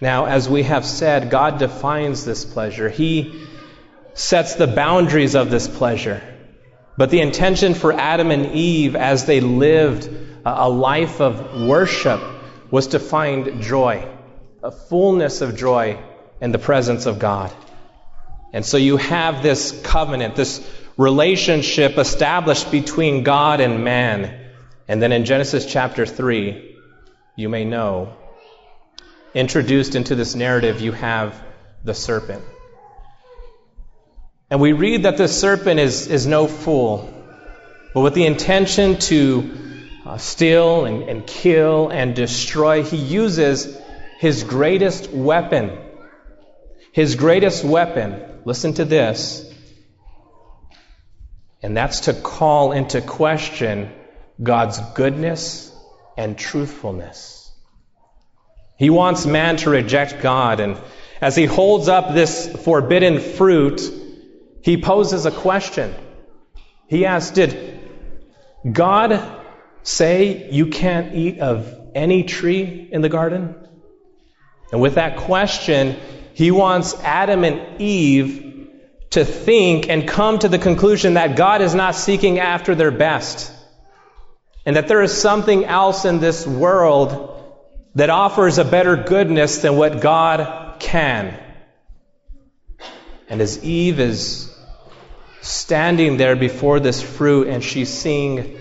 Now, 0.01 0.25
as 0.25 0.49
we 0.49 0.63
have 0.63 0.85
said, 0.85 1.29
God 1.29 1.57
defines 1.57 2.25
this 2.25 2.43
pleasure. 2.43 2.89
He 2.89 3.47
sets 4.13 4.55
the 4.55 4.67
boundaries 4.67 5.35
of 5.35 5.49
this 5.49 5.67
pleasure. 5.67 6.21
But 6.97 7.09
the 7.09 7.21
intention 7.21 7.73
for 7.73 7.93
Adam 7.93 8.31
and 8.31 8.51
Eve 8.51 8.95
as 8.95 9.25
they 9.25 9.39
lived 9.39 10.09
a 10.45 10.69
life 10.69 11.21
of 11.21 11.61
worship 11.61 12.21
was 12.69 12.87
to 12.87 12.99
find 12.99 13.61
joy, 13.61 14.07
a 14.61 14.71
fullness 14.71 15.41
of 15.41 15.55
joy 15.55 15.97
in 16.41 16.51
the 16.51 16.59
presence 16.59 17.05
of 17.05 17.19
God. 17.19 17.51
And 18.53 18.65
so 18.65 18.77
you 18.77 18.97
have 18.97 19.41
this 19.41 19.71
covenant, 19.83 20.35
this 20.35 20.65
relationship 20.97 21.97
established 21.97 22.71
between 22.71 23.23
God 23.23 23.59
and 23.61 23.83
man. 23.83 24.44
And 24.87 25.01
then 25.01 25.11
in 25.11 25.25
Genesis 25.25 25.65
chapter 25.65 26.05
3, 26.05 26.75
you 27.35 27.49
may 27.49 27.65
know, 27.65 28.13
introduced 29.33 29.95
into 29.95 30.15
this 30.15 30.35
narrative, 30.35 30.79
you 30.79 30.91
have 30.91 31.41
the 31.83 31.93
serpent. 31.93 32.43
And 34.49 34.61
we 34.61 34.73
read 34.73 35.03
that 35.03 35.17
the 35.17 35.27
serpent 35.27 35.79
is, 35.79 36.07
is 36.07 36.27
no 36.27 36.47
fool, 36.47 37.11
but 37.93 38.01
with 38.01 38.13
the 38.13 38.25
intention 38.25 38.99
to 38.99 39.51
uh, 40.05 40.17
steal 40.17 40.85
and, 40.85 41.03
and 41.09 41.25
kill 41.25 41.89
and 41.89 42.15
destroy, 42.15 42.83
he 42.83 42.97
uses 42.97 43.75
his 44.19 44.43
greatest 44.43 45.09
weapon. 45.09 45.75
His 46.91 47.15
greatest 47.15 47.63
weapon, 47.63 48.23
listen 48.45 48.75
to 48.75 48.85
this, 48.85 49.51
and 51.63 51.75
that's 51.75 52.01
to 52.01 52.13
call 52.13 52.71
into 52.71 53.01
question 53.01 53.91
God's 54.41 54.79
goodness 54.93 55.75
and 56.17 56.37
truthfulness. 56.37 57.51
He 58.77 58.89
wants 58.89 59.25
man 59.25 59.57
to 59.57 59.69
reject 59.69 60.21
God, 60.21 60.59
and 60.59 60.77
as 61.21 61.35
he 61.35 61.45
holds 61.45 61.87
up 61.87 62.13
this 62.13 62.53
forbidden 62.63 63.19
fruit, 63.19 63.81
he 64.61 64.77
poses 64.77 65.25
a 65.25 65.31
question. 65.31 65.93
He 66.87 67.05
asks, 67.05 67.31
Did 67.31 67.79
God 68.69 69.23
say 69.83 70.49
you 70.51 70.67
can't 70.67 71.15
eat 71.15 71.39
of 71.39 71.73
any 71.93 72.23
tree 72.23 72.89
in 72.91 73.01
the 73.01 73.09
garden? 73.09 73.55
And 74.71 74.81
with 74.81 74.95
that 74.95 75.17
question, 75.17 75.97
He 76.33 76.51
wants 76.51 76.95
Adam 76.95 77.43
and 77.43 77.81
Eve 77.81 78.69
to 79.11 79.23
think 79.23 79.87
and 79.89 80.07
come 80.07 80.39
to 80.39 80.49
the 80.49 80.59
conclusion 80.59 81.13
that 81.13 81.37
God 81.37 81.61
is 81.61 81.73
not 81.73 81.95
seeking 81.95 82.39
after 82.39 82.75
their 82.75 82.91
best. 82.91 83.53
And 84.65 84.75
that 84.75 84.87
there 84.87 85.01
is 85.01 85.15
something 85.15 85.65
else 85.65 86.05
in 86.05 86.19
this 86.19 86.45
world 86.45 87.31
that 87.95 88.09
offers 88.09 88.57
a 88.57 88.65
better 88.65 88.95
goodness 88.95 89.59
than 89.59 89.77
what 89.77 90.01
God 90.01 90.79
can. 90.79 91.39
And 93.29 93.41
as 93.41 93.63
Eve 93.63 93.99
is 93.99 94.51
standing 95.41 96.17
there 96.17 96.35
before 96.35 96.79
this 96.79 97.01
fruit 97.01 97.47
and 97.47 97.63
she's 97.63 97.89
seeing 97.89 98.57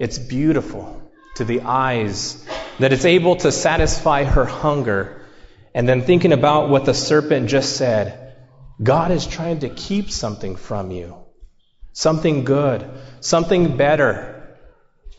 it's 0.00 0.18
beautiful 0.18 1.10
to 1.36 1.44
the 1.44 1.60
eyes, 1.60 2.44
that 2.78 2.92
it's 2.92 3.04
able 3.04 3.36
to 3.36 3.52
satisfy 3.52 4.24
her 4.24 4.44
hunger, 4.44 5.24
and 5.74 5.88
then 5.88 6.02
thinking 6.02 6.32
about 6.32 6.68
what 6.68 6.84
the 6.84 6.94
serpent 6.94 7.48
just 7.48 7.76
said, 7.76 8.34
God 8.82 9.10
is 9.10 9.26
trying 9.26 9.60
to 9.60 9.68
keep 9.68 10.10
something 10.10 10.56
from 10.56 10.90
you, 10.90 11.16
something 11.92 12.44
good, 12.44 12.90
something 13.20 13.76
better, 13.76 14.31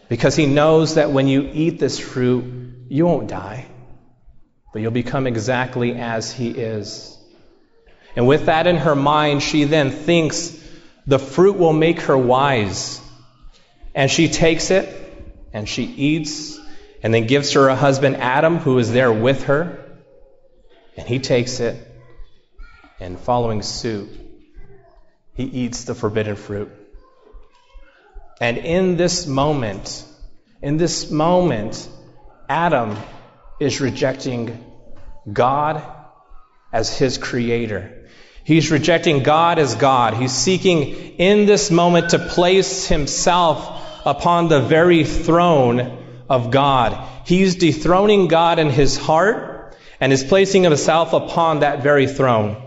because 0.09 0.35
he 0.35 0.45
knows 0.45 0.95
that 0.95 1.11
when 1.11 1.27
you 1.27 1.49
eat 1.53 1.79
this 1.79 1.99
fruit, 1.99 2.85
you 2.89 3.05
won't 3.05 3.27
die, 3.27 3.65
but 4.71 4.81
you'll 4.81 4.91
become 4.91 5.27
exactly 5.27 5.93
as 5.93 6.31
he 6.31 6.49
is. 6.49 7.17
And 8.15 8.27
with 8.27 8.45
that 8.45 8.67
in 8.67 8.77
her 8.77 8.95
mind, 8.95 9.41
she 9.41 9.63
then 9.63 9.89
thinks 9.89 10.59
the 11.07 11.19
fruit 11.19 11.57
will 11.57 11.73
make 11.73 12.01
her 12.01 12.17
wise. 12.17 13.01
And 13.95 14.09
she 14.09 14.27
takes 14.27 14.71
it 14.71 14.87
and 15.51 15.67
she 15.67 15.83
eats 15.83 16.59
and 17.01 17.13
then 17.13 17.27
gives 17.27 17.53
her 17.53 17.67
a 17.67 17.75
husband, 17.75 18.17
Adam, 18.17 18.57
who 18.57 18.77
is 18.77 18.91
there 18.91 19.11
with 19.11 19.45
her. 19.45 19.79
And 20.95 21.07
he 21.07 21.19
takes 21.19 21.59
it 21.59 21.75
and 22.99 23.19
following 23.19 23.61
suit, 23.61 24.09
he 25.33 25.43
eats 25.43 25.83
the 25.83 25.95
forbidden 25.95 26.35
fruit. 26.35 26.71
And 28.43 28.57
in 28.57 28.97
this 28.97 29.25
moment, 29.25 30.03
in 30.61 30.75
this 30.75 31.09
moment, 31.09 31.87
Adam 32.49 32.97
is 33.57 33.79
rejecting 33.79 34.61
God 35.31 35.81
as 36.73 36.97
his 36.97 37.17
creator. 37.17 38.05
He's 38.43 38.69
rejecting 38.69 39.23
God 39.23 39.59
as 39.59 39.75
God. 39.75 40.15
He's 40.15 40.33
seeking 40.33 40.89
in 41.19 41.45
this 41.45 41.71
moment 41.71 42.09
to 42.09 42.19
place 42.19 42.85
himself 42.85 44.05
upon 44.05 44.49
the 44.49 44.59
very 44.59 45.05
throne 45.05 46.03
of 46.29 46.51
God. 46.51 47.01
He's 47.25 47.55
dethroning 47.55 48.27
God 48.27 48.59
in 48.59 48.69
his 48.69 48.97
heart 48.97 49.77
and 50.01 50.11
is 50.11 50.21
placing 50.21 50.63
himself 50.63 51.13
upon 51.13 51.61
that 51.61 51.81
very 51.81 52.07
throne. 52.07 52.61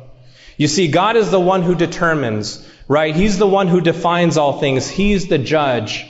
You 0.56 0.68
see, 0.68 0.88
God 0.88 1.16
is 1.16 1.30
the 1.30 1.38
one 1.38 1.60
who 1.60 1.74
determines, 1.74 2.66
right? 2.88 3.14
He's 3.14 3.38
the 3.38 3.46
one 3.46 3.68
who 3.68 3.80
defines 3.80 4.36
all 4.36 4.60
things. 4.60 4.88
He's 4.88 5.28
the 5.28 5.38
judge. 5.38 6.06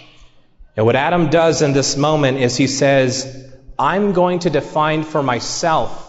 And 0.76 0.84
what 0.84 0.96
Adam 0.96 1.30
does 1.30 1.62
in 1.62 1.72
this 1.72 1.96
moment 1.96 2.38
is 2.38 2.56
he 2.56 2.66
says, 2.66 3.50
I'm 3.78 4.12
going 4.12 4.40
to 4.40 4.50
define 4.50 5.02
for 5.02 5.22
myself 5.22 6.02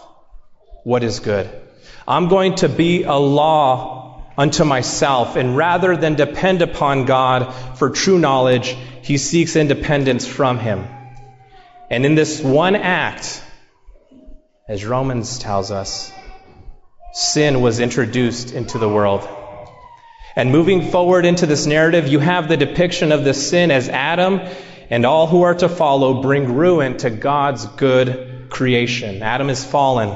what 0.83 1.03
is 1.03 1.19
good. 1.19 1.49
I'm 2.07 2.27
going 2.27 2.55
to 2.55 2.69
be 2.69 3.03
a 3.03 3.15
law 3.15 4.25
unto 4.37 4.63
myself. 4.63 5.35
And 5.35 5.57
rather 5.57 5.97
than 5.97 6.15
depend 6.15 6.61
upon 6.61 7.05
God 7.05 7.53
for 7.77 7.89
true 7.89 8.19
knowledge, 8.19 8.75
he 9.01 9.17
seeks 9.17 9.55
independence 9.55 10.27
from 10.27 10.59
him. 10.59 10.85
And 11.89 12.05
in 12.05 12.15
this 12.15 12.41
one 12.41 12.75
act, 12.75 13.43
as 14.67 14.85
Romans 14.85 15.39
tells 15.39 15.71
us, 15.71 16.11
sin 17.13 17.61
was 17.61 17.79
introduced 17.79 18.53
into 18.53 18.77
the 18.77 18.89
world. 18.89 19.27
And 20.37 20.51
moving 20.51 20.91
forward 20.91 21.25
into 21.25 21.47
this 21.47 21.65
narrative, 21.65 22.07
you 22.07 22.19
have 22.19 22.47
the 22.47 22.57
depiction 22.57 23.11
of 23.11 23.23
the 23.23 23.33
sin 23.33 23.71
as 23.71 23.89
Adam 23.89 24.39
and 24.87 25.03
all 25.03 25.25
who 25.25 25.41
are 25.41 25.55
to 25.55 25.67
follow 25.67 26.21
bring 26.21 26.53
ruin 26.53 26.95
to 26.97 27.09
God's 27.09 27.65
good 27.65 28.51
creation. 28.51 29.23
Adam 29.23 29.49
is 29.49 29.65
fallen. 29.65 30.15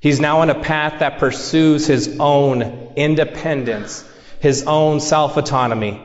He's 0.00 0.20
now 0.20 0.42
on 0.42 0.50
a 0.50 0.60
path 0.60 0.98
that 0.98 1.18
pursues 1.18 1.86
his 1.86 2.18
own 2.20 2.92
independence, 2.94 4.04
his 4.40 4.64
own 4.66 5.00
self 5.00 5.38
autonomy. 5.38 5.98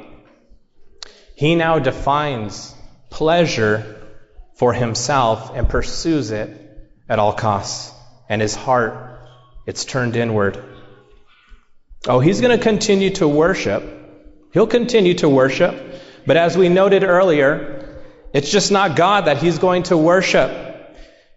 He 1.36 1.56
now 1.56 1.80
defines 1.80 2.74
pleasure 3.10 4.08
for 4.56 4.72
himself 4.72 5.52
and 5.54 5.68
pursues 5.68 6.32
it 6.32 6.50
at 7.10 7.20
all 7.20 7.34
costs. 7.34 7.94
And 8.30 8.42
his 8.42 8.56
heart, 8.56 9.20
it's 9.68 9.84
turned 9.84 10.16
inward. 10.16 10.71
Oh, 12.08 12.20
he's 12.20 12.42
going 12.42 12.58
to 12.58 12.64
continue 12.64 13.12
to 13.12 13.28
worship. 13.28 13.84
He'll 14.54 14.68
continue 14.68 15.14
to 15.16 15.30
worship. 15.30 16.02
But 16.26 16.38
as 16.38 16.58
we 16.58 16.68
noted 16.68 17.04
earlier, 17.04 18.02
it's 18.34 18.52
just 18.52 18.72
not 18.72 18.96
God 18.96 19.26
that 19.26 19.38
he's 19.38 19.60
going 19.60 19.84
to 19.84 19.98
worship. 19.98 20.52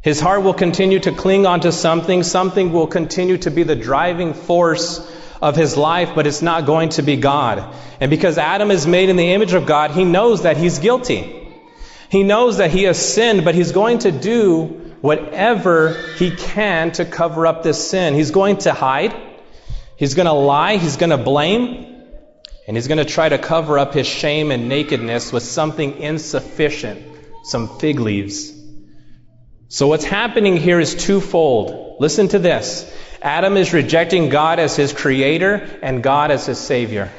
His 0.00 0.20
heart 0.20 0.42
will 0.42 0.54
continue 0.54 1.00
to 1.00 1.12
cling 1.12 1.46
onto 1.46 1.70
something. 1.70 2.22
Something 2.22 2.72
will 2.72 2.86
continue 2.86 3.38
to 3.38 3.50
be 3.50 3.62
the 3.62 3.76
driving 3.76 4.32
force 4.32 5.10
of 5.42 5.56
his 5.56 5.76
life, 5.76 6.12
but 6.14 6.26
it's 6.26 6.40
not 6.40 6.64
going 6.64 6.90
to 6.90 7.02
be 7.02 7.16
God. 7.16 7.74
And 8.00 8.10
because 8.10 8.38
Adam 8.38 8.70
is 8.70 8.86
made 8.86 9.10
in 9.10 9.16
the 9.16 9.32
image 9.32 9.52
of 9.52 9.66
God, 9.66 9.90
he 9.90 10.04
knows 10.04 10.42
that 10.42 10.56
he's 10.56 10.78
guilty. 10.78 11.42
He 12.08 12.22
knows 12.22 12.58
that 12.58 12.70
he 12.70 12.84
has 12.84 12.98
sinned, 12.98 13.44
but 13.44 13.54
he's 13.54 13.72
going 13.72 13.98
to 14.00 14.12
do 14.12 14.96
whatever 15.02 15.94
he 16.16 16.30
can 16.30 16.92
to 16.92 17.04
cover 17.04 17.46
up 17.46 17.62
this 17.62 17.90
sin. 17.90 18.14
He's 18.14 18.30
going 18.30 18.58
to 18.58 18.72
hide. 18.72 19.14
He's 19.96 20.14
going 20.14 20.26
to 20.26 20.32
lie. 20.32 20.76
He's 20.76 20.96
going 20.96 21.10
to 21.10 21.18
blame. 21.18 21.92
And 22.66 22.76
he's 22.76 22.88
going 22.88 22.98
to 22.98 23.04
try 23.04 23.28
to 23.28 23.38
cover 23.38 23.78
up 23.78 23.92
his 23.92 24.06
shame 24.06 24.50
and 24.50 24.68
nakedness 24.68 25.32
with 25.32 25.42
something 25.42 25.98
insufficient, 25.98 27.02
some 27.44 27.78
fig 27.78 28.00
leaves. 28.00 28.52
So 29.68 29.86
what's 29.88 30.04
happening 30.04 30.56
here 30.56 30.80
is 30.80 30.94
twofold. 30.94 31.96
Listen 32.00 32.28
to 32.28 32.38
this. 32.38 32.90
Adam 33.20 33.56
is 33.56 33.72
rejecting 33.72 34.28
God 34.28 34.58
as 34.58 34.76
his 34.76 34.92
creator 34.92 35.78
and 35.82 36.02
God 36.02 36.30
as 36.30 36.46
his 36.46 36.58
savior. 36.58 37.10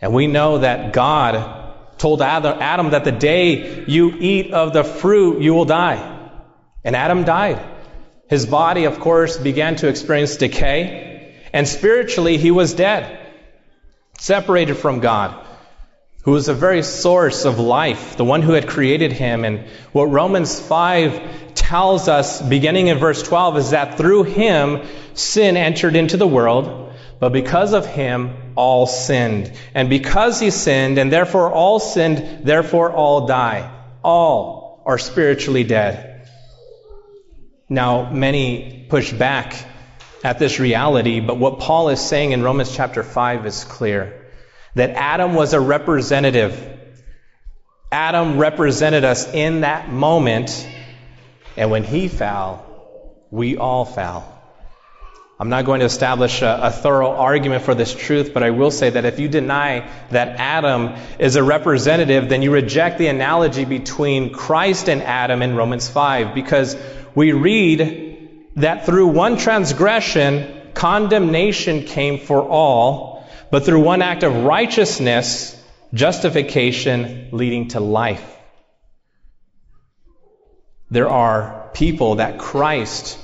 And 0.00 0.14
we 0.14 0.26
know 0.26 0.58
that 0.58 0.92
God 0.92 1.98
told 1.98 2.22
Adam 2.22 2.90
that 2.90 3.04
the 3.04 3.12
day 3.12 3.84
you 3.84 4.16
eat 4.18 4.52
of 4.52 4.72
the 4.72 4.82
fruit, 4.82 5.42
you 5.42 5.54
will 5.54 5.66
die. 5.66 6.30
And 6.82 6.96
Adam 6.96 7.24
died. 7.24 7.60
His 8.28 8.46
body, 8.46 8.84
of 8.84 9.00
course, 9.00 9.36
began 9.36 9.76
to 9.76 9.88
experience 9.88 10.36
decay. 10.36 11.09
And 11.52 11.66
spiritually, 11.66 12.36
he 12.36 12.50
was 12.50 12.74
dead, 12.74 13.18
separated 14.18 14.74
from 14.74 15.00
God 15.00 15.46
who 16.22 16.32
was 16.32 16.46
the 16.46 16.54
very 16.54 16.82
source 16.82 17.44
of 17.44 17.58
life, 17.58 18.16
the 18.16 18.24
one 18.24 18.42
who 18.42 18.52
had 18.52 18.68
created 18.68 19.12
him. 19.12 19.44
And 19.44 19.66
what 19.92 20.04
Romans 20.04 20.60
5 20.60 21.54
tells 21.54 22.08
us, 22.08 22.42
beginning 22.42 22.88
in 22.88 22.98
verse 22.98 23.22
12, 23.22 23.56
is 23.56 23.70
that 23.70 23.96
through 23.96 24.24
him 24.24 24.86
sin 25.14 25.56
entered 25.56 25.96
into 25.96 26.18
the 26.18 26.28
world, 26.28 26.92
but 27.18 27.32
because 27.32 27.72
of 27.72 27.86
him 27.86 28.52
all 28.54 28.86
sinned. 28.86 29.50
And 29.74 29.88
because 29.88 30.38
he 30.40 30.50
sinned, 30.50 30.98
and 30.98 31.10
therefore 31.10 31.50
all 31.50 31.80
sinned, 31.80 32.44
therefore 32.46 32.92
all 32.92 33.26
die. 33.26 33.70
All 34.02 34.82
are 34.84 34.98
spiritually 34.98 35.64
dead. 35.64 36.28
Now, 37.68 38.10
many 38.10 38.86
push 38.88 39.12
back 39.12 39.54
at 40.22 40.38
this 40.38 40.60
reality, 40.60 41.20
but 41.20 41.38
what 41.38 41.60
Paul 41.60 41.88
is 41.88 42.00
saying 42.00 42.32
in 42.32 42.42
Romans 42.42 42.74
chapter 42.74 43.02
5 43.02 43.46
is 43.46 43.64
clear 43.64 44.26
that 44.74 44.90
Adam 44.90 45.34
was 45.34 45.54
a 45.54 45.60
representative. 45.60 46.78
Adam 47.90 48.38
represented 48.38 49.04
us 49.04 49.32
in 49.32 49.62
that 49.62 49.90
moment, 49.90 50.68
and 51.56 51.70
when 51.70 51.84
he 51.84 52.08
fell, 52.08 52.66
we 53.30 53.56
all 53.56 53.84
fell. 53.84 54.36
I'm 55.38 55.48
not 55.48 55.64
going 55.64 55.80
to 55.80 55.86
establish 55.86 56.42
a, 56.42 56.58
a, 56.64 56.70
thorough 56.70 57.12
argument 57.12 57.64
for 57.64 57.74
this 57.74 57.94
truth, 57.94 58.34
but 58.34 58.42
I 58.42 58.50
will 58.50 58.70
say 58.70 58.90
that 58.90 59.06
if 59.06 59.18
you 59.18 59.26
deny 59.26 59.90
that 60.10 60.38
Adam 60.38 60.96
is 61.18 61.36
a 61.36 61.42
representative, 61.42 62.28
then 62.28 62.42
you 62.42 62.50
reject 62.50 62.98
the 62.98 63.06
analogy 63.06 63.64
between 63.64 64.34
Christ 64.34 64.90
and 64.90 65.02
Adam 65.02 65.40
in 65.40 65.56
Romans 65.56 65.88
5, 65.88 66.34
because 66.34 66.76
we 67.14 67.32
read 67.32 68.09
that 68.56 68.86
through 68.86 69.08
one 69.08 69.36
transgression, 69.36 70.72
condemnation 70.74 71.84
came 71.84 72.18
for 72.18 72.42
all 72.42 73.10
but 73.50 73.64
through 73.64 73.80
one 73.80 74.00
act 74.00 74.22
of 74.22 74.44
righteousness, 74.44 75.60
justification 75.92 77.28
leading 77.32 77.68
to 77.68 77.80
life. 77.80 78.24
There 80.90 81.10
are 81.10 81.70
people 81.74 82.16
that 82.16 82.38
Christ 82.38 83.18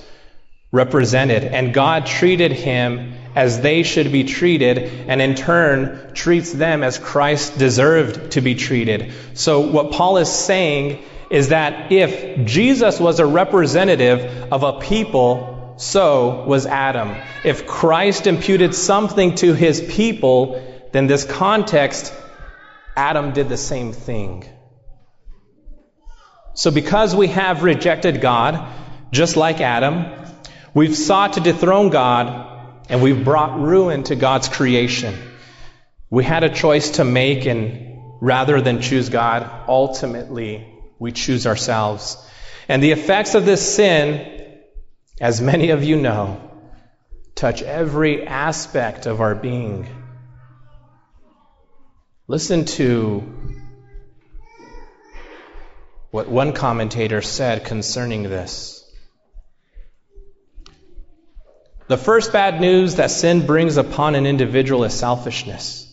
represented, 0.72 1.44
and 1.44 1.72
God 1.72 2.06
treated 2.06 2.52
him 2.52 3.14
as 3.34 3.60
they 3.60 3.82
should 3.82 4.10
be 4.10 4.24
treated, 4.24 4.78
and 5.08 5.22
in 5.22 5.34
turn 5.34 6.12
treats 6.14 6.52
them 6.52 6.82
as 6.82 6.98
Christ 6.98 7.58
deserved 7.58 8.32
to 8.32 8.40
be 8.40 8.54
treated. 8.54 9.12
So, 9.34 9.60
what 9.60 9.92
Paul 9.92 10.18
is 10.18 10.30
saying 10.30 11.04
is 11.30 11.48
that 11.48 11.92
if 11.92 12.46
Jesus 12.46 13.00
was 13.00 13.20
a 13.20 13.26
representative 13.26 14.52
of 14.52 14.62
a 14.62 14.80
people 14.80 15.56
so 15.76 16.44
was 16.46 16.66
Adam. 16.66 17.16
If 17.44 17.66
Christ 17.66 18.26
imputed 18.26 18.74
something 18.74 19.34
to 19.36 19.52
his 19.54 19.80
people, 19.80 20.62
then 20.92 21.06
this 21.06 21.24
context, 21.24 22.14
Adam 22.96 23.32
did 23.32 23.48
the 23.48 23.58
same 23.58 23.92
thing. 23.92 24.44
So 26.54 26.70
because 26.70 27.14
we 27.14 27.28
have 27.28 27.62
rejected 27.62 28.22
God, 28.22 28.66
just 29.12 29.36
like 29.36 29.60
Adam, 29.60 30.06
we've 30.72 30.96
sought 30.96 31.34
to 31.34 31.40
dethrone 31.40 31.90
God 31.90 32.82
and 32.88 33.02
we've 33.02 33.22
brought 33.22 33.60
ruin 33.60 34.04
to 34.04 34.16
God's 34.16 34.48
creation. 34.48 35.14
We 36.08 36.24
had 36.24 36.44
a 36.44 36.48
choice 36.48 36.92
to 36.92 37.04
make, 37.04 37.46
and 37.46 38.00
rather 38.22 38.60
than 38.60 38.80
choose 38.80 39.08
God, 39.08 39.50
ultimately 39.68 40.75
we 40.98 41.12
choose 41.12 41.46
ourselves. 41.46 42.16
And 42.68 42.82
the 42.82 42.92
effects 42.92 43.34
of 43.34 43.46
this 43.46 43.74
sin, 43.74 44.60
as 45.20 45.40
many 45.40 45.70
of 45.70 45.84
you 45.84 45.96
know, 45.96 46.40
touch 47.34 47.62
every 47.62 48.26
aspect 48.26 49.06
of 49.06 49.20
our 49.20 49.34
being. 49.34 49.86
Listen 52.28 52.64
to 52.64 53.22
what 56.10 56.28
one 56.28 56.52
commentator 56.52 57.22
said 57.22 57.64
concerning 57.64 58.22
this. 58.24 58.82
The 61.88 61.96
first 61.96 62.32
bad 62.32 62.60
news 62.60 62.96
that 62.96 63.12
sin 63.12 63.46
brings 63.46 63.76
upon 63.76 64.16
an 64.16 64.26
individual 64.26 64.82
is 64.84 64.94
selfishness. 64.94 65.85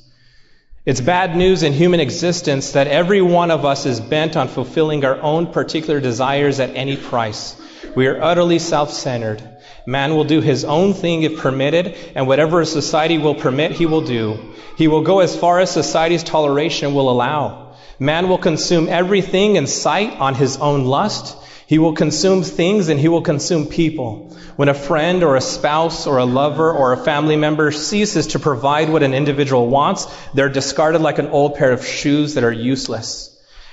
It's 0.85 0.99
bad 0.99 1.37
news 1.37 1.63
in 1.63 1.71
human 1.71 2.01
existence 2.01 2.73
that 2.73 2.87
every 2.87 3.21
one 3.21 3.51
of 3.51 3.63
us 3.63 3.85
is 3.85 4.01
bent 4.01 4.35
on 4.35 4.49
fulfilling 4.49 5.05
our 5.05 5.17
own 5.21 5.47
particular 5.47 6.01
desires 6.01 6.59
at 6.59 6.75
any 6.75 6.97
price. 6.97 7.55
We 7.95 8.07
are 8.07 8.21
utterly 8.21 8.59
self 8.59 8.91
centered. 8.91 9.41
Man 9.87 10.13
will 10.13 10.25
do 10.25 10.41
his 10.41 10.65
own 10.65 10.93
thing 10.93 11.23
if 11.23 11.37
permitted, 11.37 11.95
and 12.15 12.27
whatever 12.27 12.65
society 12.65 13.17
will 13.17 13.35
permit, 13.35 13.71
he 13.71 13.85
will 13.85 14.01
do. 14.01 14.55
He 14.77 14.89
will 14.89 15.03
go 15.03 15.21
as 15.21 15.33
far 15.33 15.61
as 15.61 15.71
society's 15.71 16.21
toleration 16.21 16.93
will 16.93 17.09
allow. 17.09 17.77
Man 17.97 18.27
will 18.27 18.37
consume 18.37 18.89
everything 18.89 19.55
in 19.55 19.67
sight 19.67 20.19
on 20.19 20.35
his 20.35 20.57
own 20.57 20.83
lust. 20.83 21.37
He 21.67 21.79
will 21.79 21.93
consume 21.93 22.43
things 22.43 22.89
and 22.89 22.99
he 22.99 23.07
will 23.07 23.21
consume 23.21 23.67
people. 23.67 24.35
When 24.55 24.69
a 24.69 24.73
friend 24.73 25.23
or 25.23 25.35
a 25.35 25.41
spouse 25.41 26.05
or 26.05 26.17
a 26.17 26.25
lover 26.25 26.71
or 26.71 26.93
a 26.93 27.03
family 27.03 27.35
member 27.35 27.71
ceases 27.71 28.27
to 28.27 28.39
provide 28.39 28.89
what 28.89 29.03
an 29.03 29.13
individual 29.13 29.67
wants, 29.67 30.07
they're 30.33 30.49
discarded 30.49 31.01
like 31.01 31.19
an 31.19 31.27
old 31.27 31.55
pair 31.55 31.71
of 31.71 31.85
shoes 31.85 32.35
that 32.35 32.43
are 32.43 32.51
useless. 32.51 33.29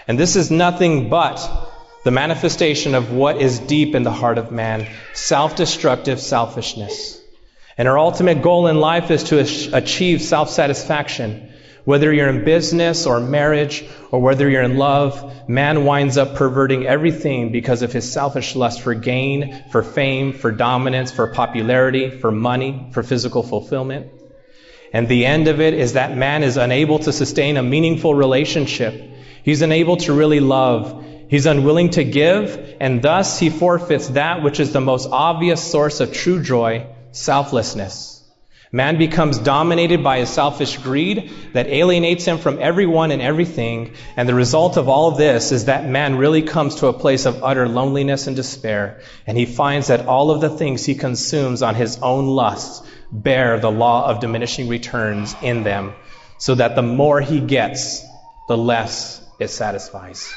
And 0.09 0.18
this 0.18 0.37
is 0.37 0.50
nothing 0.50 1.11
but 1.11 1.38
the 2.05 2.11
manifestation 2.11 2.94
of 2.94 3.12
what 3.12 3.40
is 3.40 3.59
deep 3.59 3.94
in 3.94 4.03
the 4.03 4.11
heart 4.11 4.38
of 4.38 4.50
man 4.50 4.88
self 5.12 5.57
destructive 5.57 6.20
selfishness. 6.20 7.20
And 7.76 7.88
our 7.88 7.98
ultimate 7.98 8.42
goal 8.42 8.66
in 8.66 8.81
life 8.81 9.11
is 9.11 9.24
to 9.24 9.38
achieve 9.74 10.22
self 10.22 10.50
satisfaction. 10.50 11.50
Whether 11.85 12.12
you're 12.12 12.29
in 12.29 12.45
business 12.45 13.07
or 13.07 13.21
marriage 13.21 13.85
or 14.11 14.21
whether 14.21 14.49
you're 14.49 14.62
in 14.62 14.77
love, 14.77 15.49
man 15.49 15.85
winds 15.85 16.19
up 16.19 16.35
perverting 16.35 16.87
everything 16.87 17.53
because 17.53 17.83
of 17.83 17.93
his 17.93 18.11
selfish 18.11 18.55
lust 18.55 18.83
for 18.83 18.95
gain, 18.95 19.64
for 19.71 19.83
fame, 19.83 20.33
for 20.33 20.51
dominance, 20.51 21.11
for 21.11 21.29
popularity, 21.29 22.11
for 22.11 22.31
money, 22.31 22.88
for 22.93 23.03
physical 23.03 23.43
fulfillment. 23.43 24.12
And 24.93 25.09
the 25.09 25.25
end 25.25 25.49
of 25.49 25.61
it 25.61 25.75
is 25.75 25.95
that 25.95 26.16
man 26.16 26.43
is 26.43 26.57
unable 26.57 26.99
to 27.01 27.12
sustain 27.12 27.57
a 27.57 27.62
meaningful 27.62 28.14
relationship. 28.14 28.95
He's 29.43 29.62
unable 29.62 29.97
to 29.99 30.12
really 30.12 30.40
love. 30.40 31.07
He's 31.29 31.47
unwilling 31.47 31.90
to 31.90 32.03
give, 32.03 32.77
and 32.81 33.01
thus 33.01 33.38
he 33.38 33.51
forfeits 33.51 34.09
that 34.09 34.43
which 34.43 34.59
is 34.59 34.73
the 34.73 34.81
most 34.81 35.09
obvious 35.11 35.62
source 35.62 36.01
of 36.01 36.12
true 36.12 36.43
joy 36.43 36.87
selflessness. 37.12 38.10
Man 38.72 38.98
becomes 38.98 39.38
dominated 39.38 40.04
by 40.04 40.18
a 40.18 40.26
selfish 40.26 40.76
greed 40.76 41.33
that 41.54 41.66
alienates 41.66 42.24
him 42.24 42.38
from 42.38 42.61
everyone 42.61 43.11
and 43.11 43.20
everything, 43.20 43.94
and 44.16 44.28
the 44.28 44.35
result 44.35 44.76
of 44.76 44.88
all 44.88 45.09
of 45.09 45.18
this 45.18 45.50
is 45.50 45.64
that 45.64 45.88
man 45.88 46.16
really 46.16 46.42
comes 46.42 46.76
to 46.76 46.87
a 46.87 46.92
place 46.92 47.26
of 47.26 47.42
utter 47.42 47.68
loneliness 47.68 48.28
and 48.28 48.37
despair, 48.37 49.00
and 49.26 49.37
he 49.37 49.44
finds 49.44 49.88
that 49.88 50.06
all 50.06 50.30
of 50.30 50.40
the 50.40 50.50
things 50.50 50.87
he 50.87 50.94
consumes 50.94 51.62
on 51.62 51.74
his 51.74 51.98
own 51.98 52.28
lusts 52.28 52.87
bear 53.11 53.59
the 53.59 53.72
law 53.72 54.09
of 54.09 54.20
diminishing 54.20 54.68
returns 54.68 55.35
in 55.42 55.64
them, 55.64 55.92
so 56.38 56.54
that 56.54 56.76
the 56.76 56.83
more 56.83 57.20
he 57.20 57.40
gets, 57.40 58.04
the 58.46 58.56
less 58.56 59.20
it 59.40 59.48
satisfies. 59.48 60.33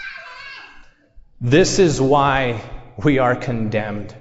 This 1.39 1.77
is 1.77 2.01
why 2.01 2.63
we 2.97 3.19
are 3.19 3.35
condemned. 3.35 4.15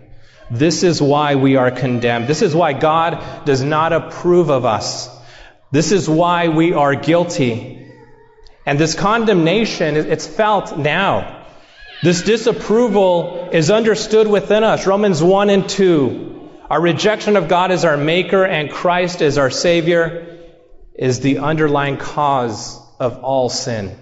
This 0.53 0.83
is 0.83 1.01
why 1.01 1.37
we 1.37 1.57
are 1.57 1.71
condemned. 1.71 2.29
This 2.29 2.43
is 2.43 2.55
why 2.55 2.75
God 2.75 3.47
does 3.47 3.63
not 3.63 3.95
approve 3.95 4.51
of 4.51 4.67
us. 4.67 5.09
This 5.71 5.93
is 5.93 6.07
why 6.07 6.49
we 6.49 6.75
are 6.75 6.95
guilty. 6.95 7.91
And 8.67 8.79
this 8.79 8.95
condemnation, 8.95 9.97
it's 9.97 10.27
felt 10.27 10.77
now. 10.77 11.47
This 12.03 12.21
disapproval 12.21 13.49
is 13.51 13.71
understood 13.71 14.29
within 14.29 14.63
us. 14.63 14.87
Romans 14.87 15.23
1 15.23 15.49
and 15.49 15.67
2. 15.67 16.51
Our 16.69 16.83
rejection 16.83 17.37
of 17.37 17.49
God 17.49 17.71
as 17.71 17.87
our 17.87 17.97
Maker 17.97 18.45
and 18.45 18.71
Christ 18.71 19.23
as 19.23 19.39
our 19.39 19.51
Savior 19.51 20.39
is 20.95 21.21
the 21.21 21.39
underlying 21.39 21.97
cause 21.97 22.79
of 23.01 23.25
all 23.25 23.49
sin. 23.49 23.97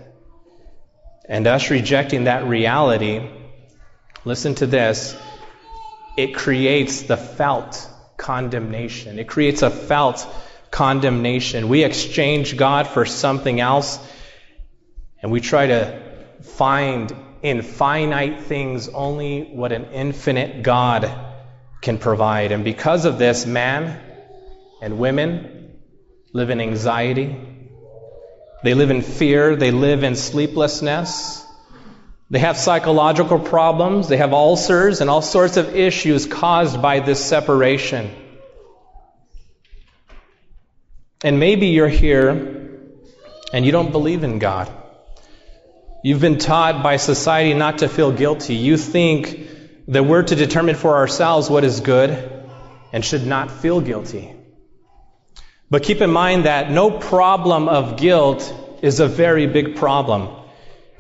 And 1.29 1.47
us 1.47 1.71
rejecting 1.71 2.25
that 2.25 2.45
reality, 2.49 3.31
listen 4.25 4.57
to 4.57 4.67
this, 4.67 5.17
it 6.21 6.35
creates 6.35 7.03
the 7.03 7.17
felt 7.17 7.89
condemnation. 8.17 9.19
It 9.19 9.29
creates 9.29 9.63
a 9.63 9.71
felt 9.71 10.27
condemnation. 10.71 11.69
We 11.69 11.85
exchange 11.85 12.57
God 12.57 12.87
for 12.87 13.05
something 13.05 13.61
else, 13.61 13.99
and 15.23 15.33
we 15.33 15.41
try 15.41 15.67
to 15.67 16.03
find 16.43 17.15
in 17.43 17.63
finite 17.63 18.43
things 18.43 18.89
only 18.89 19.43
what 19.45 19.73
an 19.73 19.87
infinite 19.93 20.63
God 20.63 21.11
can 21.81 21.99
provide. 21.99 22.53
And 22.53 22.65
because 22.65 23.07
of 23.07 23.19
this, 23.19 23.47
man 23.47 23.99
and 24.83 24.99
women 24.99 25.73
live 26.33 26.51
in 26.51 26.61
anxiety. 26.61 27.37
They 28.63 28.75
live 28.75 28.91
in 28.91 29.03
fear. 29.03 29.57
They 29.57 29.71
live 29.71 30.05
in 30.05 30.15
sleeplessness. 30.15 31.45
They 32.31 32.39
have 32.39 32.57
psychological 32.57 33.41
problems, 33.41 34.09
they 34.09 34.17
have 34.17 34.33
ulcers, 34.33 35.01
and 35.01 35.11
all 35.11 35.21
sorts 35.21 35.57
of 35.57 35.75
issues 35.75 36.27
caused 36.27 36.81
by 36.81 37.01
this 37.01 37.25
separation. 37.25 38.09
And 41.25 41.41
maybe 41.41 41.67
you're 41.67 41.89
here 41.89 42.79
and 43.53 43.67
you 43.67 43.73
don't 43.73 43.91
believe 43.91 44.23
in 44.23 44.39
God. 44.39 44.73
You've 46.05 46.21
been 46.21 46.39
taught 46.39 46.83
by 46.85 46.97
society 46.97 47.53
not 47.53 47.79
to 47.79 47.89
feel 47.89 48.13
guilty. 48.13 48.55
You 48.55 48.77
think 48.77 49.49
that 49.89 50.05
we're 50.05 50.23
to 50.23 50.37
determine 50.37 50.77
for 50.77 50.97
ourselves 50.97 51.51
what 51.51 51.65
is 51.65 51.81
good 51.81 52.47
and 52.93 53.05
should 53.05 53.27
not 53.27 53.51
feel 53.51 53.81
guilty. 53.81 54.33
But 55.69 55.83
keep 55.83 56.01
in 56.01 56.11
mind 56.11 56.45
that 56.45 56.71
no 56.71 56.91
problem 56.91 57.69
of 57.69 57.99
guilt 57.99 58.55
is 58.83 59.01
a 59.01 59.09
very 59.09 59.47
big 59.47 59.77
problem. 59.77 60.40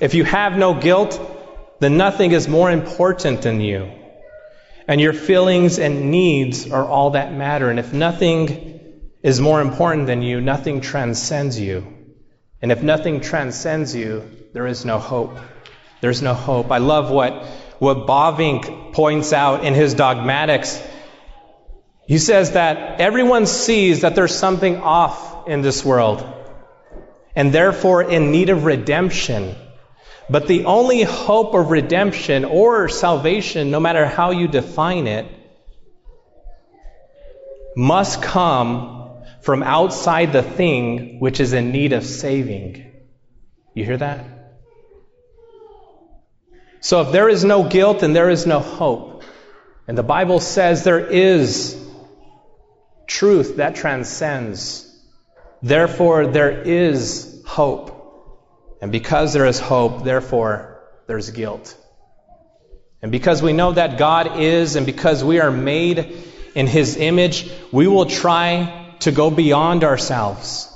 If 0.00 0.14
you 0.14 0.24
have 0.24 0.56
no 0.56 0.74
guilt, 0.74 1.20
then 1.80 1.96
nothing 1.96 2.32
is 2.32 2.48
more 2.48 2.70
important 2.70 3.42
than 3.42 3.60
you. 3.60 3.90
And 4.88 5.00
your 5.00 5.12
feelings 5.12 5.78
and 5.78 6.10
needs 6.10 6.70
are 6.70 6.84
all 6.84 7.10
that 7.10 7.32
matter. 7.32 7.70
And 7.70 7.78
if 7.78 7.92
nothing 7.92 9.10
is 9.22 9.40
more 9.40 9.60
important 9.60 10.06
than 10.06 10.22
you, 10.22 10.40
nothing 10.40 10.80
transcends 10.80 11.60
you. 11.60 11.86
And 12.62 12.72
if 12.72 12.82
nothing 12.82 13.20
transcends 13.20 13.94
you, 13.94 14.28
there 14.52 14.66
is 14.66 14.84
no 14.84 14.98
hope. 14.98 15.38
There's 16.00 16.22
no 16.22 16.34
hope. 16.34 16.70
I 16.70 16.78
love 16.78 17.10
what, 17.10 17.44
what 17.78 18.06
Bavinck 18.06 18.94
points 18.94 19.32
out 19.32 19.64
in 19.64 19.74
his 19.74 19.94
dogmatics. 19.94 20.82
He 22.06 22.18
says 22.18 22.52
that 22.52 23.00
everyone 23.00 23.46
sees 23.46 24.00
that 24.00 24.14
there's 24.14 24.34
something 24.34 24.78
off 24.78 25.46
in 25.46 25.60
this 25.62 25.84
world, 25.84 26.26
and 27.36 27.52
therefore 27.52 28.02
in 28.02 28.32
need 28.32 28.50
of 28.50 28.64
redemption. 28.64 29.54
But 30.30 30.46
the 30.46 30.66
only 30.66 31.02
hope 31.02 31.54
of 31.54 31.72
redemption 31.72 32.44
or 32.44 32.88
salvation, 32.88 33.72
no 33.72 33.80
matter 33.80 34.06
how 34.06 34.30
you 34.30 34.46
define 34.46 35.08
it, 35.08 35.26
must 37.74 38.22
come 38.22 39.24
from 39.42 39.64
outside 39.64 40.32
the 40.32 40.42
thing 40.42 41.18
which 41.18 41.40
is 41.40 41.52
in 41.52 41.72
need 41.72 41.92
of 41.92 42.04
saving. 42.04 42.92
You 43.74 43.84
hear 43.84 43.96
that? 43.96 44.24
So 46.80 47.00
if 47.00 47.12
there 47.12 47.28
is 47.28 47.44
no 47.44 47.68
guilt 47.68 48.04
and 48.04 48.14
there 48.14 48.30
is 48.30 48.46
no 48.46 48.60
hope, 48.60 49.24
and 49.88 49.98
the 49.98 50.04
Bible 50.04 50.38
says 50.38 50.84
there 50.84 51.04
is 51.04 51.76
truth 53.08 53.56
that 53.56 53.74
transcends, 53.74 54.86
therefore 55.60 56.28
there 56.28 56.62
is 56.62 57.42
hope. 57.46 57.99
And 58.80 58.90
because 58.90 59.32
there 59.32 59.46
is 59.46 59.60
hope, 59.60 60.04
therefore 60.04 60.80
there's 61.06 61.30
guilt. 61.30 61.76
And 63.02 63.12
because 63.12 63.42
we 63.42 63.52
know 63.52 63.72
that 63.72 63.98
God 63.98 64.40
is, 64.40 64.76
and 64.76 64.86
because 64.86 65.24
we 65.24 65.40
are 65.40 65.50
made 65.50 66.24
in 66.54 66.66
His 66.66 66.96
image, 66.96 67.50
we 67.72 67.86
will 67.86 68.06
try 68.06 68.94
to 69.00 69.12
go 69.12 69.30
beyond 69.30 69.84
ourselves. 69.84 70.66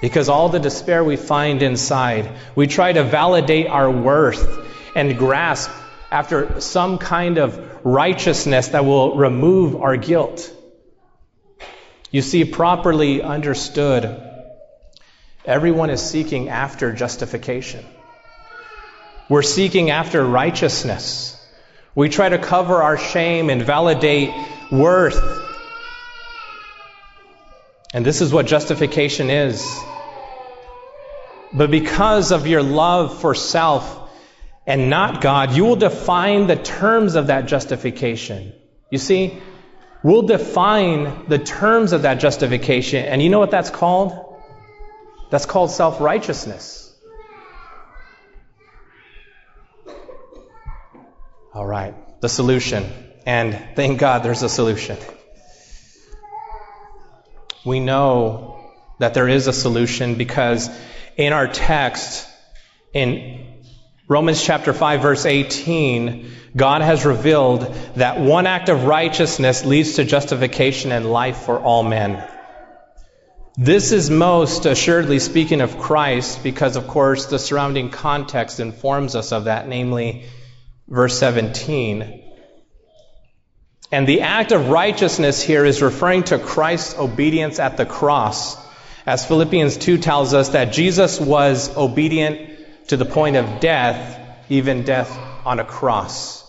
Because 0.00 0.28
all 0.28 0.48
the 0.48 0.60
despair 0.60 1.02
we 1.02 1.16
find 1.16 1.62
inside, 1.62 2.30
we 2.54 2.66
try 2.66 2.92
to 2.92 3.02
validate 3.02 3.66
our 3.66 3.90
worth 3.90 4.66
and 4.94 5.18
grasp 5.18 5.70
after 6.10 6.60
some 6.60 6.98
kind 6.98 7.38
of 7.38 7.84
righteousness 7.84 8.68
that 8.68 8.84
will 8.84 9.16
remove 9.16 9.76
our 9.76 9.96
guilt. 9.96 10.52
You 12.10 12.22
see, 12.22 12.44
properly 12.44 13.22
understood, 13.22 14.04
everyone 15.48 15.88
is 15.88 16.02
seeking 16.02 16.50
after 16.50 16.92
justification. 16.92 17.84
We're 19.30 19.42
seeking 19.42 19.90
after 19.90 20.22
righteousness. 20.24 21.34
We 21.94 22.10
try 22.10 22.28
to 22.28 22.38
cover 22.38 22.82
our 22.82 22.98
shame 22.98 23.48
and 23.48 23.62
validate 23.62 24.30
worth. 24.70 25.18
And 27.94 28.04
this 28.04 28.20
is 28.20 28.30
what 28.30 28.46
justification 28.46 29.30
is. 29.30 29.66
But 31.54 31.70
because 31.70 32.30
of 32.30 32.46
your 32.46 32.62
love 32.62 33.18
for 33.18 33.34
self 33.34 34.10
and 34.66 34.90
not 34.90 35.22
God, 35.22 35.52
you 35.52 35.64
will 35.64 35.76
define 35.76 36.46
the 36.46 36.56
terms 36.56 37.14
of 37.14 37.28
that 37.28 37.46
justification. 37.46 38.52
You 38.90 38.98
see, 38.98 39.38
we'll 40.02 40.26
define 40.26 41.26
the 41.28 41.38
terms 41.38 41.92
of 41.92 42.02
that 42.02 42.20
justification. 42.20 43.06
And 43.06 43.22
you 43.22 43.30
know 43.30 43.38
what 43.38 43.50
that's 43.50 43.70
called? 43.70 44.27
That's 45.30 45.46
called 45.46 45.70
self 45.70 46.00
righteousness. 46.00 46.84
All 51.52 51.66
right, 51.66 51.94
the 52.20 52.28
solution. 52.28 52.84
And 53.26 53.76
thank 53.76 53.98
God 53.98 54.22
there's 54.22 54.42
a 54.42 54.48
solution. 54.48 54.96
We 57.64 57.80
know 57.80 58.72
that 58.98 59.14
there 59.14 59.28
is 59.28 59.46
a 59.48 59.52
solution 59.52 60.14
because 60.14 60.70
in 61.16 61.32
our 61.32 61.46
text, 61.46 62.26
in 62.94 63.62
Romans 64.08 64.42
chapter 64.42 64.72
5, 64.72 65.02
verse 65.02 65.26
18, 65.26 66.30
God 66.56 66.80
has 66.80 67.04
revealed 67.04 67.60
that 67.96 68.18
one 68.20 68.46
act 68.46 68.68
of 68.68 68.84
righteousness 68.84 69.64
leads 69.64 69.94
to 69.94 70.04
justification 70.04 70.92
and 70.92 71.10
life 71.10 71.38
for 71.38 71.58
all 71.58 71.82
men. 71.82 72.26
This 73.60 73.90
is 73.90 74.08
most 74.08 74.66
assuredly 74.66 75.18
speaking 75.18 75.62
of 75.62 75.80
Christ 75.80 76.44
because, 76.44 76.76
of 76.76 76.86
course, 76.86 77.26
the 77.26 77.40
surrounding 77.40 77.90
context 77.90 78.60
informs 78.60 79.16
us 79.16 79.32
of 79.32 79.46
that, 79.46 79.66
namely, 79.66 80.26
verse 80.86 81.18
17. 81.18 82.22
And 83.90 84.06
the 84.06 84.20
act 84.20 84.52
of 84.52 84.68
righteousness 84.68 85.42
here 85.42 85.64
is 85.64 85.82
referring 85.82 86.22
to 86.24 86.38
Christ's 86.38 86.96
obedience 86.96 87.58
at 87.58 87.76
the 87.76 87.84
cross. 87.84 88.56
As 89.04 89.26
Philippians 89.26 89.76
2 89.78 89.98
tells 89.98 90.34
us 90.34 90.50
that 90.50 90.72
Jesus 90.72 91.20
was 91.20 91.76
obedient 91.76 92.60
to 92.90 92.96
the 92.96 93.06
point 93.06 93.34
of 93.34 93.58
death, 93.58 94.20
even 94.48 94.84
death 94.84 95.10
on 95.44 95.58
a 95.58 95.64
cross. 95.64 96.48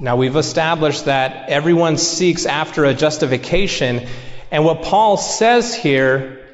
Now 0.00 0.16
we've 0.16 0.36
established 0.36 1.04
that 1.04 1.50
everyone 1.50 1.98
seeks 1.98 2.46
after 2.46 2.86
a 2.86 2.94
justification, 2.94 4.08
and 4.50 4.64
what 4.64 4.82
Paul 4.82 5.16
says 5.16 5.74
here 5.74 6.44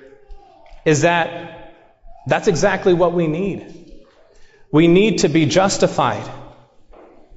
is 0.84 1.02
that 1.02 1.74
that's 2.26 2.48
exactly 2.48 2.94
what 2.94 3.12
we 3.12 3.26
need. 3.26 4.02
We 4.70 4.88
need 4.88 5.18
to 5.18 5.28
be 5.28 5.46
justified. 5.46 6.28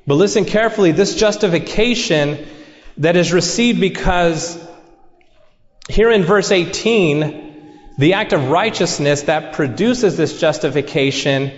But 0.08 0.16
listen 0.16 0.46
carefully 0.46 0.92
this 0.92 1.16
justification 1.16 2.46
that 2.98 3.16
is 3.16 3.34
received 3.34 3.80
because 3.82 4.58
here 5.90 6.12
in 6.12 6.24
verse 6.24 6.52
18, 6.52 7.46
the 7.98 8.14
act 8.14 8.34
of 8.34 8.50
righteousness 8.50 9.24
that 9.24 9.54
produces 9.54 10.18
this 10.18 10.40
justification 10.40 11.52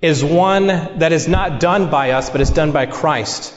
is 0.00 0.24
one 0.24 0.66
that 0.66 1.12
is 1.12 1.26
not 1.26 1.60
done 1.60 1.90
by 1.90 2.12
us, 2.12 2.30
but 2.30 2.40
is 2.40 2.50
done 2.50 2.72
by 2.72 2.86
Christ. 2.86 3.54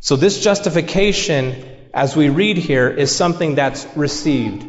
So 0.00 0.16
this 0.16 0.40
justification, 0.42 1.75
as 1.96 2.14
we 2.14 2.28
read 2.28 2.58
here, 2.58 2.90
is 2.90 3.14
something 3.16 3.54
that's 3.54 3.86
received. 3.96 4.66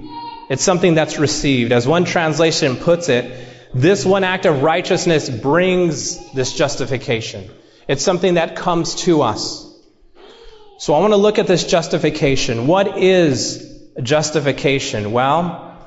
It's 0.50 0.64
something 0.64 0.94
that's 0.94 1.18
received. 1.20 1.74
As 1.74 1.86
one 1.86 2.06
translation 2.06 2.78
puts 2.78 3.10
it, 3.10 3.30
this 3.74 4.06
one 4.06 4.24
act 4.24 4.46
of 4.46 4.64
righteousness 4.64 5.30
brings 5.30 6.32
this 6.32 6.54
justification. 6.54 7.50
It's 7.86 8.02
something 8.02 8.36
that 8.36 8.56
comes 8.56 8.96
to 9.04 9.24
us. 9.24 9.66
So 10.80 10.94
I 10.94 11.00
want 11.02 11.12
to 11.12 11.18
look 11.18 11.38
at 11.38 11.48
this 11.48 11.66
justification. 11.66 12.66
What 12.66 12.98
is 12.98 13.78
justification? 14.02 15.12
Well, 15.12 15.78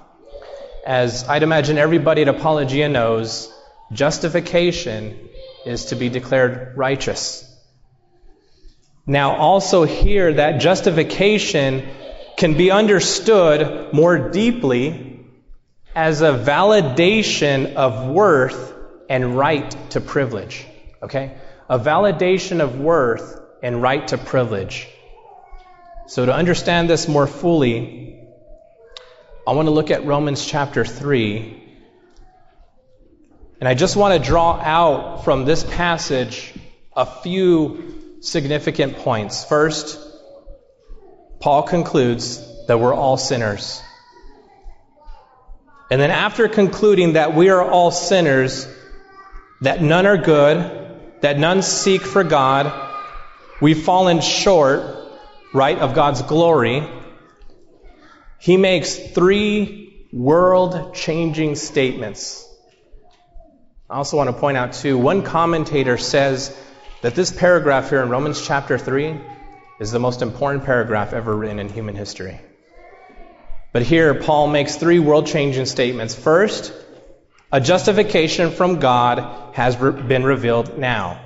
as 0.86 1.26
I'd 1.26 1.42
imagine 1.42 1.78
everybody 1.78 2.20
at 2.20 2.28
Apologia 2.28 2.90
knows, 2.90 3.50
justification 3.92 5.30
is 5.64 5.86
to 5.86 5.96
be 5.96 6.10
declared 6.10 6.76
righteous. 6.76 7.49
Now, 9.10 9.34
also 9.34 9.82
here, 9.82 10.34
that 10.34 10.60
justification 10.60 11.88
can 12.36 12.56
be 12.56 12.70
understood 12.70 13.92
more 13.92 14.30
deeply 14.30 15.26
as 15.96 16.22
a 16.22 16.30
validation 16.30 17.74
of 17.74 18.06
worth 18.06 18.72
and 19.08 19.36
right 19.36 19.68
to 19.90 20.00
privilege. 20.00 20.64
Okay? 21.02 21.36
A 21.68 21.76
validation 21.76 22.60
of 22.60 22.78
worth 22.78 23.40
and 23.64 23.82
right 23.82 24.06
to 24.06 24.16
privilege. 24.16 24.86
So, 26.06 26.26
to 26.26 26.32
understand 26.32 26.88
this 26.88 27.08
more 27.08 27.26
fully, 27.26 28.16
I 29.44 29.54
want 29.54 29.66
to 29.66 29.72
look 29.72 29.90
at 29.90 30.04
Romans 30.06 30.46
chapter 30.46 30.84
3. 30.84 31.60
And 33.58 33.68
I 33.68 33.74
just 33.74 33.96
want 33.96 34.22
to 34.22 34.24
draw 34.24 34.52
out 34.52 35.24
from 35.24 35.46
this 35.46 35.64
passage 35.64 36.54
a 36.94 37.04
few 37.06 37.99
significant 38.20 38.98
points. 38.98 39.44
First, 39.44 39.98
Paul 41.40 41.62
concludes 41.62 42.66
that 42.66 42.78
we're 42.78 42.94
all 42.94 43.16
sinners. 43.16 43.82
And 45.90 46.00
then, 46.00 46.10
after 46.10 46.46
concluding 46.46 47.14
that 47.14 47.34
we 47.34 47.48
are 47.48 47.68
all 47.68 47.90
sinners, 47.90 48.68
that 49.62 49.82
none 49.82 50.06
are 50.06 50.18
good, 50.18 51.18
that 51.22 51.38
none 51.38 51.62
seek 51.62 52.02
for 52.02 52.22
God, 52.22 52.72
we've 53.60 53.82
fallen 53.82 54.20
short, 54.20 54.82
right, 55.52 55.78
of 55.78 55.94
God's 55.94 56.22
glory, 56.22 56.88
he 58.38 58.56
makes 58.56 58.94
three 58.94 60.06
world 60.12 60.94
changing 60.94 61.56
statements. 61.56 62.46
I 63.88 63.96
also 63.96 64.16
want 64.16 64.28
to 64.30 64.36
point 64.38 64.56
out, 64.56 64.74
too, 64.74 64.96
one 64.96 65.22
commentator 65.22 65.98
says 65.98 66.56
that 67.02 67.14
this 67.14 67.30
paragraph 67.30 67.90
here 67.90 68.02
in 68.02 68.10
Romans 68.10 68.44
chapter 68.46 68.76
3 68.76 69.18
is 69.78 69.90
the 69.90 69.98
most 69.98 70.20
important 70.20 70.64
paragraph 70.64 71.12
ever 71.12 71.34
written 71.34 71.58
in 71.58 71.68
human 71.68 71.94
history. 71.94 72.40
But 73.72 73.82
here, 73.82 74.14
Paul 74.14 74.48
makes 74.48 74.76
three 74.76 74.98
world 74.98 75.26
changing 75.26 75.66
statements. 75.66 76.14
First, 76.14 76.72
a 77.52 77.60
justification 77.60 78.50
from 78.50 78.80
God 78.80 79.54
has 79.54 79.76
been 79.76 80.24
revealed 80.24 80.78
now. 80.78 81.20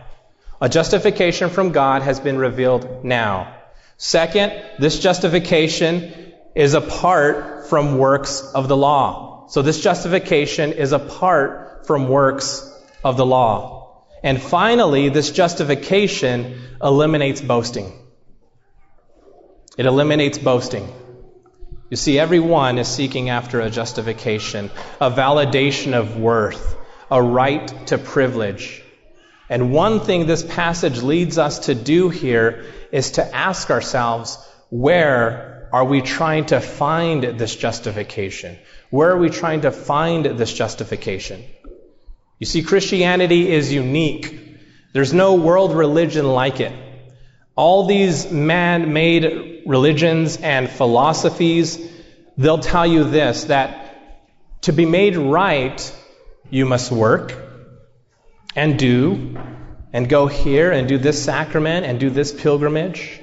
A 0.60 0.68
justification 0.68 1.50
from 1.50 1.72
God 1.72 2.02
has 2.02 2.20
been 2.20 2.38
revealed 2.38 3.04
now. 3.04 3.54
Second, 3.96 4.52
this 4.78 4.98
justification 5.00 6.32
is 6.54 6.74
apart 6.74 7.68
from 7.68 7.98
works 7.98 8.40
of 8.54 8.68
the 8.68 8.76
law. 8.76 9.48
So 9.48 9.62
this 9.62 9.80
justification 9.80 10.72
is 10.72 10.92
apart 10.92 11.87
from 11.87 12.08
works 12.08 12.70
of 13.02 13.16
the 13.16 13.26
law. 13.26 13.84
And 14.24 14.40
finally, 14.40 15.10
this 15.10 15.30
justification 15.30 16.58
eliminates 16.82 17.42
boasting. 17.42 17.92
It 19.76 19.84
eliminates 19.84 20.38
boasting. 20.38 20.88
You 21.90 21.98
see, 21.98 22.18
everyone 22.18 22.78
is 22.78 22.88
seeking 22.88 23.28
after 23.28 23.60
a 23.60 23.68
justification, 23.68 24.70
a 24.98 25.10
validation 25.10 25.92
of 25.92 26.16
worth, 26.16 26.74
a 27.10 27.22
right 27.22 27.87
to 27.88 27.98
privilege. 27.98 28.82
And 29.50 29.72
one 29.72 30.00
thing 30.00 30.26
this 30.26 30.42
passage 30.42 31.02
leads 31.02 31.37
us 31.37 31.66
to 31.66 31.74
do 31.74 32.08
here 32.08 32.64
is 32.92 33.10
to 33.12 33.37
ask 33.37 33.70
ourselves 33.70 34.38
where 34.70 35.68
are 35.70 35.84
we 35.84 36.00
trying 36.00 36.46
to 36.46 36.62
find 36.62 37.38
this 37.38 37.54
justification? 37.54 38.56
Where 38.88 39.10
are 39.10 39.18
we 39.18 39.28
trying 39.28 39.60
to 39.60 39.70
find 39.70 40.24
this 40.24 40.52
justification? 40.54 41.44
You 42.38 42.47
see, 42.47 42.62
Christianity 42.62 43.51
is 43.53 43.73
unique. 43.73 44.59
There's 44.92 45.12
no 45.12 45.35
world 45.35 45.75
religion 45.75 46.27
like 46.27 46.61
it. 46.61 46.73
All 47.57 47.87
these 47.87 48.31
man 48.31 48.92
made 48.92 49.62
religions 49.66 50.37
and 50.37 50.68
philosophies, 50.68 51.79
they'll 52.37 52.59
tell 52.59 52.87
you 52.87 53.05
this 53.05 53.44
that 53.44 54.62
to 54.62 54.73
be 54.73 54.87
made 54.87 55.16
right, 55.16 55.94
you 56.51 56.66
must 56.66 56.90
work 56.90 57.35
and 58.57 58.79
do 58.79 59.38
and 59.92 60.09
go 60.09 60.27
here 60.27 60.73
and 60.73 60.88
do 60.88 60.99
this 60.99 61.23
sacrament 61.23 61.87
and 61.87 62.01
do 62.01 62.11
this 62.11 62.33
pilgrimage. 62.33 63.20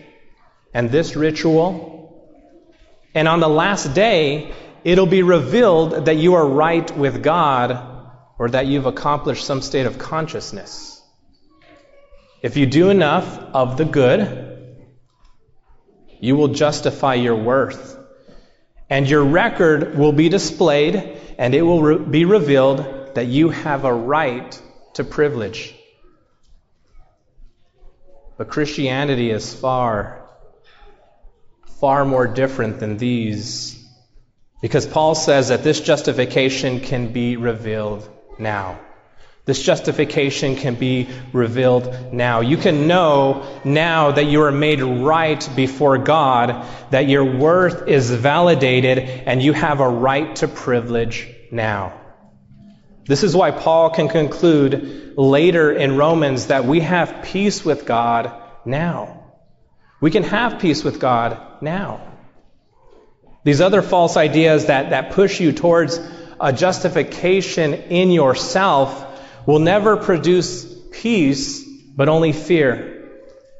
and 0.74 0.90
this 0.90 1.18
ritual. 1.18 2.32
And 3.14 3.28
on 3.28 3.42
the 3.42 3.50
last 3.50 3.94
day, 3.94 4.54
it'll 4.86 5.06
be 5.06 5.22
revealed 5.22 6.06
that 6.06 6.16
you 6.16 6.36
are 6.36 6.48
right 6.48 6.90
with 6.98 7.22
God 7.22 7.91
or 8.42 8.50
that 8.50 8.66
you've 8.66 8.88
accomplished 8.88 9.46
some 9.46 9.62
state 9.62 9.86
of 9.86 10.00
consciousness. 10.00 11.00
If 12.42 12.58
you 12.58 12.66
do 12.66 12.90
enough 12.90 13.38
of 13.54 13.78
the 13.78 13.86
good, 13.86 14.80
you 16.20 16.36
will 16.36 16.48
justify 16.48 17.14
your 17.14 17.36
worth. 17.36 18.00
And 18.90 19.08
your 19.08 19.24
record 19.24 19.96
will 19.96 20.12
be 20.12 20.28
displayed, 20.28 21.20
and 21.38 21.54
it 21.54 21.62
will 21.62 21.84
re- 21.84 21.98
be 22.00 22.26
revealed 22.26 23.14
that 23.14 23.28
you 23.28 23.50
have 23.50 23.86
a 23.86 23.94
right 23.94 24.60
to 24.96 25.04
privilege. 25.04 25.76
But 28.40 28.50
Christianity 28.50 29.30
is 29.30 29.54
far, 29.54 30.28
far 31.80 32.06
more 32.06 32.26
different 32.26 32.80
than 32.80 32.98
these. 32.98 33.78
Because 34.64 34.88
Paul 34.88 35.14
says 35.14 35.50
that 35.50 35.62
this 35.62 35.80
justification 35.80 36.80
can 36.80 37.14
be 37.14 37.38
revealed 37.38 38.10
now. 38.40 38.80
This 39.46 39.62
justification 39.62 40.56
can 40.56 40.76
be 40.76 41.10
revealed 41.34 42.14
now. 42.14 42.42
You 42.42 42.58
can 42.58 42.88
know 42.88 43.60
now 43.66 44.12
that 44.12 44.26
you 44.26 44.44
are 44.44 44.52
made 44.52 44.82
right 44.82 45.50
before 45.56 45.98
God, 45.98 46.66
that 46.92 47.10
your 47.10 47.26
worth 47.26 47.88
is 47.88 48.12
validated, 48.12 49.00
and 49.00 49.42
you 49.42 49.54
have 49.54 49.80
a 49.80 49.90
right 49.90 50.36
to 50.38 50.48
privilege 50.48 51.28
now. 51.52 52.00
This 53.06 53.24
is 53.24 53.36
why 53.36 53.50
Paul 53.50 53.90
can 53.90 54.10
conclude 54.10 55.16
later 55.18 55.72
in 55.72 55.98
Romans 55.98 56.48
that 56.48 56.66
we 56.66 56.82
have 56.82 57.24
peace 57.24 57.66
with 57.66 57.86
God 57.86 58.32
now. 58.64 59.34
We 60.00 60.12
can 60.12 60.24
have 60.24 60.60
peace 60.60 60.84
with 60.84 61.00
God 61.00 61.62
now. 61.62 62.08
These 63.44 63.60
other 63.60 63.82
false 63.82 64.18
ideas 64.18 64.68
that, 64.68 64.92
that 64.92 65.12
push 65.12 65.40
you 65.40 65.52
towards 65.52 66.00
a 66.42 66.52
justification 66.52 67.74
in 67.74 68.12
yourself 68.12 69.08
will 69.46 69.60
never 69.60 69.98
produce 69.98 70.66
peace, 70.92 71.64
but 71.96 72.10
only 72.10 72.34
fear. 72.34 73.10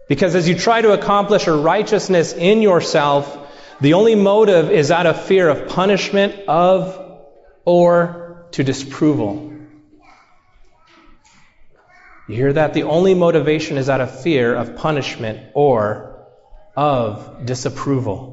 Because 0.10 0.36
as 0.36 0.50
you 0.50 0.56
try 0.56 0.82
to 0.82 0.92
accomplish 0.92 1.48
a 1.48 1.54
righteousness 1.54 2.34
in 2.34 2.62
yourself, 2.62 3.38
the 3.80 3.94
only 3.94 4.16
motive 4.16 4.70
is 4.70 4.92
out 4.92 5.06
of 5.06 5.24
fear 5.24 5.48
of 5.48 5.70
punishment, 5.70 6.48
of, 6.48 7.24
or 7.66 8.48
to 8.52 8.64
disapproval. 8.64 9.54
You 12.28 12.36
hear 12.36 12.54
that? 12.54 12.74
The 12.74 12.84
only 12.84 13.14
motivation 13.14 13.78
is 13.78 13.90
out 13.90 14.02
of 14.02 14.22
fear 14.22 14.56
of 14.56 14.76
punishment 14.76 15.52
or 15.54 16.28
of 16.76 17.46
disapproval. 17.46 18.31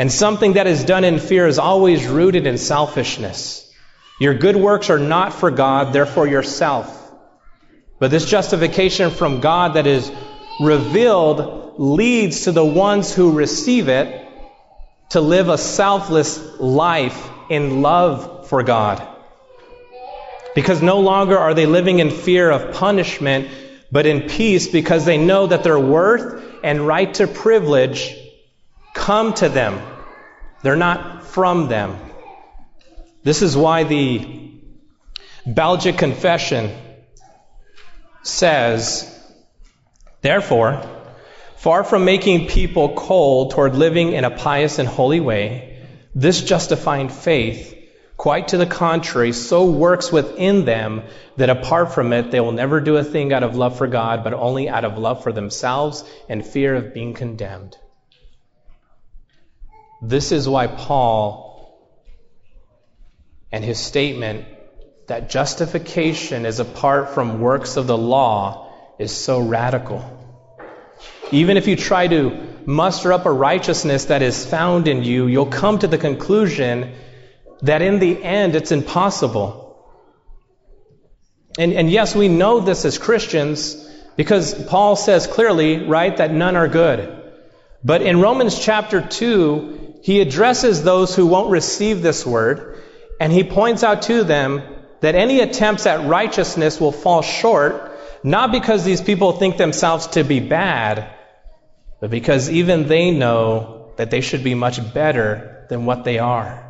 And 0.00 0.10
something 0.10 0.54
that 0.54 0.66
is 0.66 0.82
done 0.82 1.04
in 1.04 1.18
fear 1.18 1.46
is 1.46 1.58
always 1.58 2.06
rooted 2.06 2.46
in 2.46 2.56
selfishness. 2.56 3.70
Your 4.18 4.32
good 4.32 4.56
works 4.56 4.88
are 4.88 4.98
not 4.98 5.34
for 5.34 5.50
God, 5.50 5.92
they're 5.92 6.06
for 6.06 6.26
yourself. 6.26 7.12
But 7.98 8.10
this 8.10 8.24
justification 8.24 9.10
from 9.10 9.40
God 9.40 9.74
that 9.74 9.86
is 9.86 10.10
revealed 10.58 11.78
leads 11.78 12.44
to 12.44 12.52
the 12.52 12.64
ones 12.64 13.14
who 13.14 13.32
receive 13.32 13.90
it 13.90 14.26
to 15.10 15.20
live 15.20 15.50
a 15.50 15.58
selfless 15.58 16.58
life 16.58 17.28
in 17.50 17.82
love 17.82 18.48
for 18.48 18.62
God. 18.62 19.06
Because 20.54 20.80
no 20.80 21.00
longer 21.00 21.36
are 21.36 21.52
they 21.52 21.66
living 21.66 21.98
in 21.98 22.10
fear 22.10 22.50
of 22.50 22.72
punishment, 22.72 23.50
but 23.92 24.06
in 24.06 24.30
peace 24.30 24.66
because 24.66 25.04
they 25.04 25.18
know 25.18 25.48
that 25.48 25.62
their 25.62 25.78
worth 25.78 26.42
and 26.64 26.86
right 26.86 27.12
to 27.12 27.26
privilege 27.26 28.16
come 28.94 29.34
to 29.34 29.48
them. 29.48 29.80
They're 30.62 30.76
not 30.76 31.26
from 31.26 31.68
them. 31.68 31.96
This 33.22 33.42
is 33.42 33.56
why 33.56 33.84
the 33.84 34.52
Belgic 35.46 35.96
Confession 35.98 36.70
says, 38.22 39.06
Therefore, 40.20 40.82
far 41.56 41.84
from 41.84 42.04
making 42.04 42.48
people 42.48 42.94
cold 42.94 43.52
toward 43.52 43.74
living 43.74 44.12
in 44.12 44.24
a 44.24 44.30
pious 44.30 44.78
and 44.78 44.88
holy 44.88 45.20
way, 45.20 45.86
this 46.14 46.42
justifying 46.42 47.08
faith, 47.08 47.76
quite 48.16 48.48
to 48.48 48.58
the 48.58 48.66
contrary, 48.66 49.32
so 49.32 49.70
works 49.70 50.12
within 50.12 50.64
them 50.64 51.02
that 51.36 51.48
apart 51.48 51.94
from 51.94 52.12
it, 52.12 52.30
they 52.30 52.40
will 52.40 52.52
never 52.52 52.80
do 52.80 52.96
a 52.96 53.04
thing 53.04 53.32
out 53.32 53.42
of 53.42 53.56
love 53.56 53.78
for 53.78 53.86
God, 53.86 54.24
but 54.24 54.34
only 54.34 54.68
out 54.68 54.84
of 54.84 54.98
love 54.98 55.22
for 55.22 55.32
themselves 55.32 56.04
and 56.28 56.44
fear 56.44 56.74
of 56.74 56.92
being 56.92 57.14
condemned. 57.14 57.76
This 60.02 60.32
is 60.32 60.48
why 60.48 60.66
Paul 60.66 61.50
and 63.52 63.64
his 63.64 63.78
statement 63.78 64.46
that 65.08 65.28
justification 65.28 66.46
is 66.46 66.60
apart 66.60 67.10
from 67.10 67.40
works 67.40 67.76
of 67.76 67.86
the 67.86 67.98
law 67.98 68.72
is 68.98 69.10
so 69.10 69.40
radical. 69.40 70.18
Even 71.32 71.56
if 71.56 71.66
you 71.66 71.76
try 71.76 72.06
to 72.06 72.48
muster 72.64 73.12
up 73.12 73.26
a 73.26 73.32
righteousness 73.32 74.06
that 74.06 74.22
is 74.22 74.46
found 74.46 74.88
in 74.88 75.02
you, 75.02 75.26
you'll 75.26 75.46
come 75.46 75.78
to 75.78 75.86
the 75.86 75.98
conclusion 75.98 76.94
that 77.62 77.82
in 77.82 77.98
the 77.98 78.22
end 78.22 78.54
it's 78.54 78.72
impossible. 78.72 79.66
And, 81.58 81.72
and 81.72 81.90
yes, 81.90 82.14
we 82.14 82.28
know 82.28 82.60
this 82.60 82.84
as 82.84 82.98
Christians 82.98 83.88
because 84.16 84.54
Paul 84.64 84.96
says 84.96 85.26
clearly, 85.26 85.86
right, 85.86 86.16
that 86.16 86.32
none 86.32 86.56
are 86.56 86.68
good. 86.68 87.16
But 87.82 88.02
in 88.02 88.20
Romans 88.20 88.58
chapter 88.58 89.00
2, 89.00 89.89
he 90.02 90.20
addresses 90.20 90.82
those 90.82 91.14
who 91.14 91.26
won't 91.26 91.50
receive 91.50 92.02
this 92.02 92.24
word, 92.24 92.82
and 93.20 93.32
he 93.32 93.44
points 93.44 93.82
out 93.82 94.02
to 94.02 94.24
them 94.24 94.62
that 95.00 95.14
any 95.14 95.40
attempts 95.40 95.86
at 95.86 96.06
righteousness 96.06 96.80
will 96.80 96.92
fall 96.92 97.22
short, 97.22 97.92
not 98.22 98.52
because 98.52 98.84
these 98.84 99.00
people 99.00 99.32
think 99.32 99.56
themselves 99.56 100.06
to 100.08 100.24
be 100.24 100.40
bad, 100.40 101.14
but 102.00 102.10
because 102.10 102.50
even 102.50 102.86
they 102.86 103.10
know 103.10 103.92
that 103.96 104.10
they 104.10 104.20
should 104.20 104.42
be 104.42 104.54
much 104.54 104.94
better 104.94 105.66
than 105.68 105.84
what 105.84 106.04
they 106.04 106.18
are. 106.18 106.66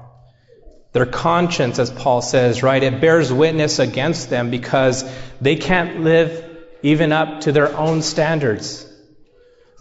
Their 0.93 1.07
conscience, 1.07 1.79
as 1.79 1.91
Paul 1.91 2.21
says, 2.21 2.65
right, 2.65 2.83
it 2.83 3.01
bears 3.01 3.33
witness 3.33 3.79
against 3.79 4.29
them 4.29 4.51
because 4.51 5.09
they 5.41 5.55
can't 5.55 6.01
live 6.01 6.45
even 6.83 7.13
up 7.13 7.43
to 7.43 7.53
their 7.53 7.77
own 7.77 8.03
standards. 8.03 8.87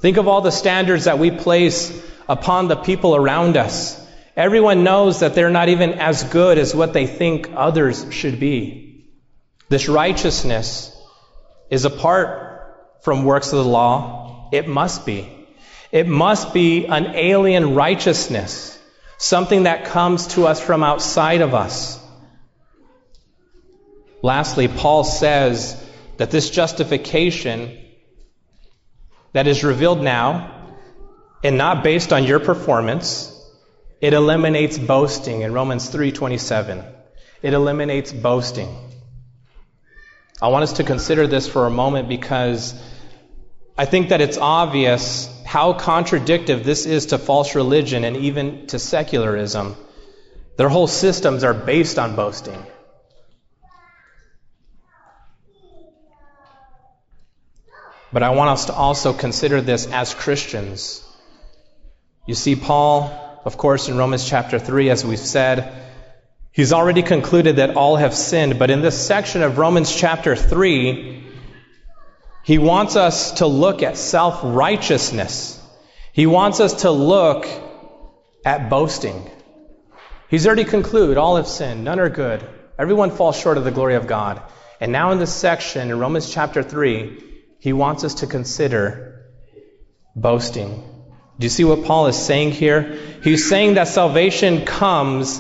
Think 0.02 0.18
of 0.18 0.28
all 0.28 0.42
the 0.42 0.52
standards 0.52 1.06
that 1.06 1.18
we 1.18 1.32
place 1.32 1.92
upon 2.30 2.68
the 2.68 2.76
people 2.76 3.16
around 3.16 3.58
us. 3.58 4.00
Everyone 4.38 4.84
knows 4.84 5.22
that 5.22 5.34
they're 5.34 5.50
not 5.50 5.68
even 5.68 5.96
as 5.96 6.24
good 6.24 6.60
as 6.60 6.76
what 6.76 6.94
they 6.94 7.08
think 7.08 7.50
others 7.56 8.06
should 8.12 8.40
be. 8.40 9.08
This 9.68 9.90
righteousness 9.90 10.96
is 11.70 11.86
apart 11.86 12.78
from 13.02 13.26
works 13.26 13.52
of 13.52 13.64
the 13.64 13.70
law. 13.70 14.50
It 14.54 14.68
must 14.68 15.06
be. 15.06 15.48
It 15.92 16.08
must 16.08 16.54
be 16.54 16.86
an 16.86 17.16
alien 17.16 17.74
righteousness, 17.74 18.80
something 19.18 19.64
that 19.64 19.86
comes 19.86 20.28
to 20.28 20.46
us 20.46 20.62
from 20.62 20.84
outside 20.84 21.42
of 21.42 21.56
us. 21.56 22.00
Lastly, 24.22 24.68
Paul 24.68 25.04
says 25.04 25.84
that 26.18 26.30
this 26.30 26.52
justification 26.52 27.78
that 29.34 29.48
is 29.48 29.64
revealed 29.64 30.04
now 30.04 30.59
and 31.44 31.58
not 31.58 31.84
based 31.84 32.12
on 32.14 32.24
your 32.24 32.40
performance. 32.40 33.36
It 34.02 34.14
eliminates 34.14 34.78
boasting 34.78 35.42
in 35.42 35.54
Romans 35.54 35.90
3:27. 35.90 36.84
It 37.42 37.54
eliminates 37.54 38.12
boasting. 38.12 38.76
I 40.42 40.48
want 40.50 40.64
us 40.64 40.74
to 40.74 40.84
consider 40.84 41.28
this 41.28 41.48
for 41.48 41.66
a 41.66 41.70
moment 41.70 42.08
because 42.08 42.74
I 43.78 43.86
think 43.86 44.10
that 44.10 44.22
it's 44.22 44.38
obvious 44.38 45.30
how 45.46 45.74
contradictory 45.74 46.62
this 46.62 46.86
is 46.86 47.08
to 47.08 47.18
false 47.18 47.56
religion 47.56 48.04
and 48.04 48.18
even 48.18 48.68
to 48.68 48.80
secularism. 48.80 49.76
Their 50.58 50.70
whole 50.70 50.88
systems 50.88 51.44
are 51.44 51.54
based 51.54 51.98
on 51.98 52.16
boasting. 52.16 52.62
But 58.12 58.24
I 58.24 58.32
want 58.32 58.50
us 58.50 58.66
to 58.66 58.74
also 58.74 59.14
consider 59.14 59.62
this 59.62 59.88
as 59.88 60.14
Christians. 60.14 61.04
You 62.30 62.36
see, 62.36 62.56
Paul, 62.56 63.42
of 63.44 63.58
course, 63.58 63.90
in 63.90 63.98
Romans 63.98 64.24
chapter 64.24 64.60
3, 64.60 64.92
as 64.92 65.04
we've 65.04 65.18
said, 65.18 65.74
he's 66.52 66.72
already 66.72 67.02
concluded 67.02 67.56
that 67.56 67.76
all 67.76 67.96
have 67.96 68.14
sinned. 68.14 68.60
But 68.60 68.70
in 68.70 68.84
this 68.84 68.96
section 69.04 69.42
of 69.42 69.58
Romans 69.58 69.96
chapter 69.96 70.36
3, 70.36 71.24
he 72.44 72.60
wants 72.60 72.96
us 72.96 73.32
to 73.40 73.48
look 73.48 73.82
at 73.82 73.98
self 73.98 74.42
righteousness. 74.44 75.60
He 76.14 76.28
wants 76.28 76.60
us 76.60 76.84
to 76.84 76.92
look 76.92 77.48
at 78.46 78.70
boasting. 78.70 79.28
He's 80.30 80.46
already 80.46 80.66
concluded 80.66 81.18
all 81.18 81.38
have 81.38 81.48
sinned, 81.48 81.84
none 81.84 82.00
are 82.00 82.10
good. 82.10 82.48
Everyone 82.78 83.10
falls 83.10 83.40
short 83.40 83.58
of 83.58 83.64
the 83.64 83.72
glory 83.72 83.96
of 83.96 84.06
God. 84.06 84.40
And 84.80 84.92
now 84.92 85.10
in 85.14 85.18
this 85.18 85.34
section, 85.34 85.90
in 85.90 85.98
Romans 85.98 86.32
chapter 86.32 86.62
3, 86.62 87.24
he 87.58 87.74
wants 87.74 88.04
us 88.04 88.14
to 88.22 88.28
consider 88.28 89.26
boasting. 90.16 90.99
Do 91.40 91.46
you 91.46 91.50
see 91.50 91.64
what 91.64 91.86
Paul 91.86 92.08
is 92.08 92.18
saying 92.18 92.52
here? 92.52 93.00
He's 93.24 93.48
saying 93.48 93.76
that 93.76 93.88
salvation 93.88 94.66
comes 94.66 95.40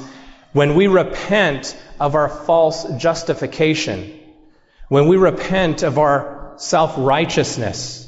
when 0.54 0.76
we 0.76 0.88
repent 0.88 1.78
of 2.00 2.16
our 2.16 2.30
false 2.30 2.86
justification, 2.98 4.18
when 4.88 5.10
we 5.10 5.18
repent 5.18 5.84
of 5.84 6.00
our 6.00 6.54
self 6.56 6.96
righteousness. 6.98 8.06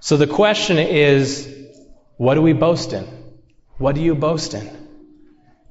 So 0.00 0.18
the 0.18 0.26
question 0.26 0.78
is 0.78 1.50
what 2.18 2.34
do 2.34 2.42
we 2.42 2.52
boast 2.52 2.92
in? 2.92 3.08
What 3.78 3.94
do 3.94 4.02
you 4.02 4.14
boast 4.14 4.52
in? 4.52 4.70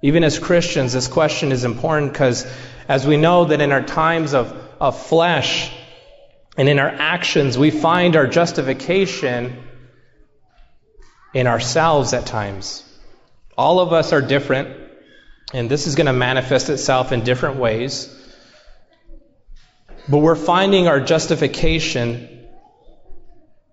Even 0.01 0.23
as 0.23 0.39
Christians, 0.39 0.93
this 0.93 1.07
question 1.07 1.51
is 1.51 1.63
important 1.63 2.11
because 2.11 2.51
as 2.87 3.05
we 3.05 3.17
know 3.17 3.45
that 3.45 3.61
in 3.61 3.71
our 3.71 3.83
times 3.83 4.33
of, 4.33 4.51
of 4.81 4.99
flesh 4.99 5.71
and 6.57 6.67
in 6.67 6.79
our 6.79 6.89
actions, 6.89 7.55
we 7.55 7.69
find 7.69 8.15
our 8.15 8.25
justification 8.25 9.63
in 11.33 11.47
ourselves 11.47 12.13
at 12.13 12.25
times. 12.25 12.83
All 13.57 13.79
of 13.79 13.93
us 13.93 14.13
are 14.13 14.21
different, 14.21 14.77
and 15.53 15.69
this 15.69 15.87
is 15.87 15.95
going 15.95 16.07
to 16.07 16.13
manifest 16.13 16.69
itself 16.69 17.11
in 17.11 17.23
different 17.23 17.57
ways. 17.57 18.09
But 20.07 20.17
we're 20.19 20.35
finding 20.35 20.87
our 20.87 20.99
justification 20.99 22.47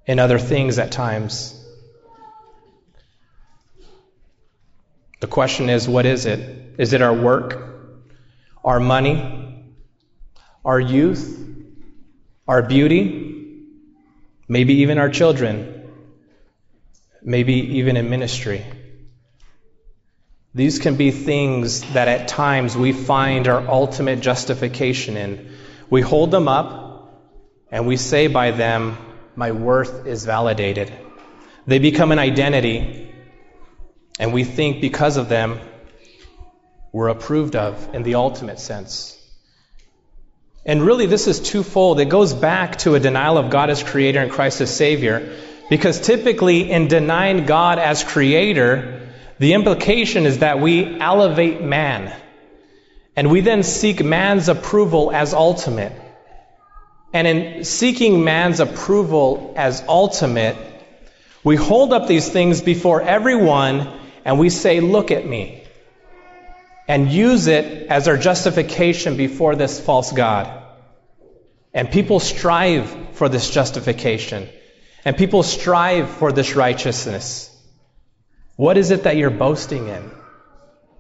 in 0.07 0.19
other 0.19 0.39
things 0.39 0.79
at 0.79 0.93
times. 0.93 1.57
The 5.21 5.27
question 5.27 5.69
is 5.69 5.89
what 5.89 6.07
is 6.07 6.27
it? 6.27 6.75
Is 6.79 6.93
it 6.93 7.03
our 7.03 7.13
work, 7.13 7.63
our 8.65 8.81
money, 8.81 9.65
our 10.65 10.81
youth, 10.81 11.39
our 12.49 12.63
beauty, 12.63 13.65
maybe 14.49 14.75
even 14.77 14.99
our 14.99 15.11
children, 15.11 15.80
maybe 17.23 17.55
even 17.79 17.97
in 17.97 18.11
ministry? 18.11 18.65
These 20.55 20.81
can 20.81 20.97
be 20.97 21.11
things 21.11 21.83
that 21.93 22.09
at 22.09 22.29
times 22.29 22.77
we 22.77 22.93
find 22.93 23.47
our 23.47 23.67
ultimate 23.69 24.21
justification 24.21 25.17
in. 25.17 25.53
We 25.89 26.01
hold 26.01 26.31
them 26.31 26.49
up 26.49 26.91
and 27.71 27.87
we 27.87 27.97
say 27.97 28.27
by 28.27 28.51
them, 28.51 28.97
My 29.37 29.53
worth 29.53 30.07
is 30.07 30.25
validated. 30.25 30.93
They 31.67 31.79
become 31.79 32.11
an 32.11 32.19
identity 32.19 33.15
and 34.19 34.35
we 34.35 34.45
think 34.45 34.81
because 34.81 35.17
of 35.17 35.29
them, 35.29 35.61
we're 36.93 37.09
approved 37.09 37.57
of 37.57 37.95
in 37.95 38.03
the 38.03 38.17
ultimate 38.17 38.59
sense. 38.59 39.17
And 40.67 40.83
really, 40.83 41.07
this 41.07 41.27
is 41.27 41.41
twofold. 41.41 42.01
It 42.01 42.11
goes 42.11 42.35
back 42.35 42.77
to 42.79 42.95
a 42.95 43.01
denial 43.01 43.39
of 43.39 43.49
God 43.51 43.71
as 43.71 43.83
creator 43.83 44.21
and 44.21 44.31
Christ 44.31 44.61
as 44.61 44.75
Savior, 44.75 45.37
because 45.71 46.01
typically, 46.01 46.69
in 46.69 46.89
denying 46.89 47.47
God 47.47 47.79
as 47.79 48.03
creator, 48.03 49.09
the 49.39 49.55
implication 49.55 50.27
is 50.27 50.41
that 50.41 50.61
we 50.61 50.99
elevate 51.01 51.63
man. 51.63 52.13
And 53.15 53.31
we 53.31 53.41
then 53.41 53.63
seek 53.63 54.05
man's 54.05 54.49
approval 54.49 55.13
as 55.13 55.33
ultimate. 55.33 55.93
And 57.13 57.27
in 57.27 57.65
seeking 57.65 58.25
man's 58.25 58.59
approval 58.59 59.55
as 59.57 59.83
ultimate, 59.87 60.57
we 61.45 61.55
hold 61.55 61.93
up 61.93 62.09
these 62.09 62.29
things 62.29 62.61
before 62.61 63.01
everyone 63.01 63.97
and 64.25 64.41
we 64.41 64.51
say, 64.51 64.81
Look 64.81 65.13
at 65.13 65.25
me, 65.25 65.63
and 66.89 67.13
use 67.13 67.47
it 67.47 67.87
as 67.89 68.09
our 68.09 68.17
justification 68.17 69.17
before 69.17 69.55
this 69.55 69.79
false 69.79 70.11
God. 70.11 70.51
And 71.73 71.93
people 71.93 72.19
strive 72.19 72.91
for 73.13 73.29
this 73.29 73.49
justification, 73.49 74.49
and 75.05 75.17
people 75.17 75.43
strive 75.43 76.11
for 76.11 76.33
this 76.33 76.55
righteousness. 76.55 77.47
What 78.57 78.77
is 78.77 78.91
it 78.91 79.05
that 79.05 79.17
you're 79.17 79.31
boasting 79.31 79.89
in? 79.89 80.11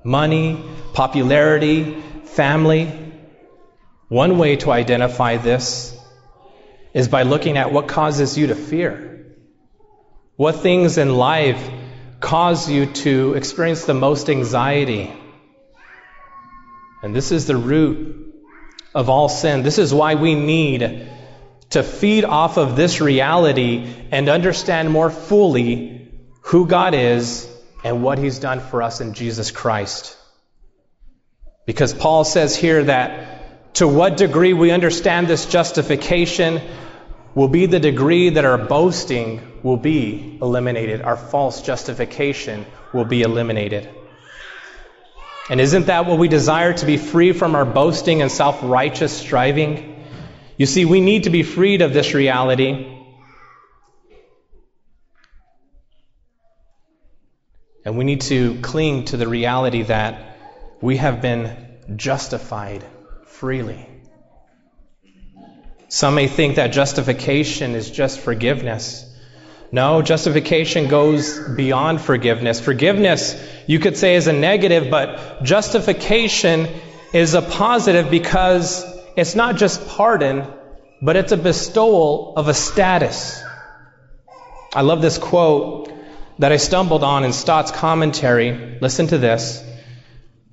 Money, 0.02 0.64
popularity, 0.94 2.00
family? 2.24 2.90
One 4.08 4.38
way 4.38 4.56
to 4.56 4.70
identify 4.70 5.36
this 5.36 5.96
is 6.94 7.08
by 7.08 7.22
looking 7.22 7.58
at 7.58 7.72
what 7.72 7.86
causes 7.86 8.36
you 8.38 8.48
to 8.48 8.54
fear. 8.54 9.36
What 10.36 10.56
things 10.56 10.96
in 10.96 11.14
life 11.14 11.70
cause 12.20 12.70
you 12.70 12.86
to 12.86 13.34
experience 13.34 13.84
the 13.84 13.94
most 13.94 14.30
anxiety. 14.30 15.12
And 17.02 17.14
this 17.14 17.32
is 17.32 17.46
the 17.46 17.56
root 17.56 18.34
of 18.94 19.08
all 19.08 19.28
sin. 19.28 19.62
This 19.62 19.78
is 19.78 19.92
why 19.92 20.14
we 20.14 20.34
need 20.34 21.08
to 21.70 21.82
feed 21.82 22.24
off 22.24 22.56
of 22.56 22.76
this 22.76 23.00
reality 23.00 23.92
and 24.10 24.28
understand 24.28 24.90
more 24.90 25.10
fully 25.10 26.10
who 26.42 26.66
God 26.66 26.94
is 26.94 27.48
and 27.84 28.02
what 28.02 28.18
He's 28.18 28.38
done 28.38 28.60
for 28.60 28.82
us 28.82 29.00
in 29.00 29.14
Jesus 29.14 29.50
Christ. 29.50 30.16
Because 31.66 31.94
Paul 31.94 32.24
says 32.24 32.56
here 32.56 32.84
that 32.84 33.74
to 33.74 33.86
what 33.86 34.16
degree 34.16 34.52
we 34.52 34.72
understand 34.72 35.28
this 35.28 35.46
justification 35.46 36.60
will 37.34 37.48
be 37.48 37.66
the 37.66 37.78
degree 37.78 38.30
that 38.30 38.44
our 38.44 38.58
boasting 38.58 39.60
will 39.62 39.76
be 39.76 40.38
eliminated, 40.42 41.02
our 41.02 41.16
false 41.16 41.62
justification 41.62 42.66
will 42.92 43.04
be 43.04 43.22
eliminated. 43.22 43.88
And 45.48 45.60
isn't 45.60 45.86
that 45.86 46.06
what 46.06 46.18
we 46.18 46.28
desire 46.28 46.72
to 46.72 46.86
be 46.86 46.96
free 46.96 47.32
from 47.32 47.54
our 47.54 47.64
boasting 47.64 48.22
and 48.22 48.30
self 48.30 48.60
righteous 48.62 49.16
striving? 49.16 49.89
You 50.60 50.66
see, 50.66 50.84
we 50.84 51.00
need 51.00 51.22
to 51.22 51.30
be 51.30 51.42
freed 51.42 51.80
of 51.80 51.94
this 51.94 52.12
reality. 52.12 52.86
And 57.82 57.96
we 57.96 58.04
need 58.04 58.20
to 58.32 58.60
cling 58.60 59.06
to 59.06 59.16
the 59.16 59.26
reality 59.26 59.84
that 59.84 60.36
we 60.82 60.98
have 60.98 61.22
been 61.22 61.56
justified 61.96 62.84
freely. 63.24 63.88
Some 65.88 66.14
may 66.16 66.26
think 66.26 66.56
that 66.56 66.72
justification 66.72 67.74
is 67.74 67.90
just 67.90 68.20
forgiveness. 68.20 69.10
No, 69.72 70.02
justification 70.02 70.88
goes 70.88 71.38
beyond 71.38 72.02
forgiveness. 72.02 72.60
Forgiveness, 72.60 73.34
you 73.66 73.78
could 73.78 73.96
say, 73.96 74.14
is 74.14 74.26
a 74.26 74.34
negative, 74.34 74.90
but 74.90 75.42
justification 75.42 76.68
is 77.14 77.32
a 77.32 77.40
positive 77.40 78.10
because 78.10 78.99
it's 79.20 79.34
not 79.34 79.56
just 79.56 79.86
pardon, 79.86 80.46
but 81.02 81.16
it's 81.16 81.32
a 81.32 81.36
bestowal 81.36 82.32
of 82.36 82.48
a 82.48 82.54
status. 82.54 83.42
I 84.74 84.80
love 84.80 85.02
this 85.02 85.18
quote 85.18 85.92
that 86.38 86.52
I 86.52 86.56
stumbled 86.56 87.04
on 87.04 87.24
in 87.24 87.32
Stott's 87.34 87.70
commentary. 87.70 88.78
Listen 88.80 89.08
to 89.08 89.18
this. 89.18 89.62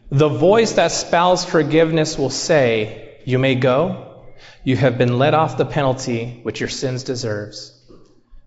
The 0.09 0.27
voice 0.27 0.73
that 0.73 0.91
spells 0.91 1.45
forgiveness 1.45 2.17
will 2.17 2.29
say, 2.29 3.19
You 3.25 3.39
may 3.39 3.55
go, 3.55 4.25
you 4.63 4.75
have 4.75 4.97
been 4.97 5.17
let 5.17 5.33
off 5.33 5.57
the 5.57 5.65
penalty 5.65 6.39
which 6.43 6.59
your 6.59 6.69
sins 6.69 7.03
deserves. 7.03 7.73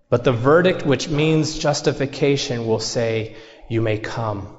But 0.09 0.23
the 0.23 0.33
verdict 0.33 0.85
which 0.85 1.09
means 1.09 1.57
justification 1.57 2.67
will 2.67 2.79
say, 2.79 3.37
You 3.69 3.81
may 3.81 3.97
come. 3.97 4.55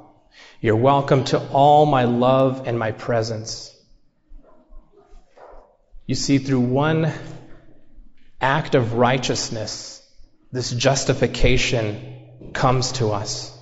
You're 0.61 0.77
welcome 0.77 1.25
to 1.27 1.39
all 1.51 1.87
my 1.87 2.05
love 2.05 2.67
and 2.67 2.79
my 2.79 2.91
presence. 2.91 3.72
You 6.13 6.17
see, 6.17 6.37
through 6.37 6.61
one 6.61 7.11
act 8.39 8.75
of 8.75 8.93
righteousness, 8.93 10.07
this 10.53 10.71
justification 10.71 12.51
comes 12.53 12.93
to 12.99 13.13
us. 13.13 13.59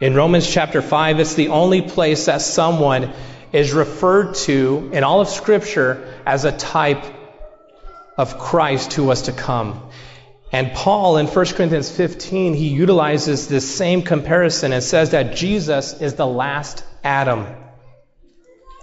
In 0.00 0.14
Romans 0.14 0.50
chapter 0.50 0.80
5, 0.80 1.20
it's 1.20 1.34
the 1.34 1.48
only 1.48 1.82
place 1.82 2.24
that 2.24 2.40
someone 2.40 3.12
is 3.52 3.74
referred 3.74 4.36
to 4.46 4.88
in 4.94 5.04
all 5.04 5.20
of 5.20 5.28
Scripture 5.28 6.14
as 6.24 6.46
a 6.46 6.56
type 6.56 7.04
of 8.16 8.38
Christ 8.38 8.94
who 8.94 9.04
was 9.04 9.20
to 9.28 9.32
come. 9.32 9.90
And 10.50 10.72
Paul 10.72 11.18
in 11.18 11.26
1 11.26 11.46
Corinthians 11.48 11.90
15, 11.90 12.54
he 12.54 12.68
utilizes 12.68 13.48
this 13.48 13.70
same 13.70 14.00
comparison 14.00 14.72
and 14.72 14.82
says 14.82 15.10
that 15.10 15.36
Jesus 15.36 16.00
is 16.00 16.14
the 16.14 16.26
last 16.26 16.82
Adam. 17.04 17.63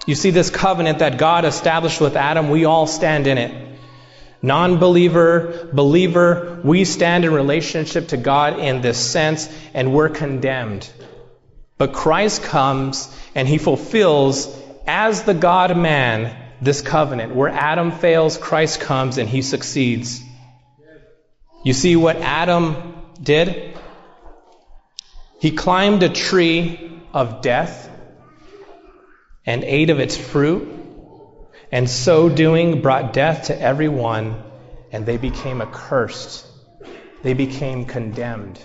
You 0.05 0.15
see, 0.15 0.31
this 0.31 0.49
covenant 0.49 0.99
that 0.99 1.17
God 1.17 1.45
established 1.45 2.01
with 2.01 2.15
Adam, 2.15 2.49
we 2.49 2.65
all 2.65 2.87
stand 2.87 3.27
in 3.27 3.37
it. 3.37 3.67
Non 4.41 4.79
believer, 4.79 5.69
believer, 5.71 6.59
we 6.63 6.85
stand 6.85 7.25
in 7.25 7.33
relationship 7.33 8.07
to 8.07 8.17
God 8.17 8.57
in 8.57 8.81
this 8.81 8.97
sense, 8.97 9.47
and 9.75 9.93
we're 9.93 10.09
condemned. 10.09 10.89
But 11.77 11.93
Christ 11.93 12.43
comes 12.43 13.15
and 13.35 13.47
he 13.47 13.59
fulfills 13.59 14.55
as 14.87 15.23
the 15.23 15.35
God 15.35 15.77
man 15.77 16.35
this 16.61 16.81
covenant. 16.81 17.35
Where 17.35 17.49
Adam 17.49 17.91
fails, 17.91 18.37
Christ 18.37 18.79
comes 18.81 19.17
and 19.17 19.29
he 19.29 19.41
succeeds. 19.43 20.21
You 21.63 21.73
see 21.73 21.95
what 21.95 22.17
Adam 22.17 22.95
did? 23.21 23.77
He 25.39 25.51
climbed 25.51 26.01
a 26.01 26.09
tree 26.09 26.99
of 27.13 27.41
death 27.41 27.90
and 29.51 29.65
ate 29.65 29.89
of 29.89 29.99
its 29.99 30.15
fruit, 30.15 30.65
and 31.73 31.89
so 31.89 32.29
doing 32.29 32.81
brought 32.81 33.11
death 33.11 33.47
to 33.47 33.61
everyone, 33.61 34.41
and 34.93 35.05
they 35.05 35.17
became 35.17 35.61
accursed. 35.61 36.45
They 37.21 37.33
became 37.33 37.83
condemned. 37.83 38.61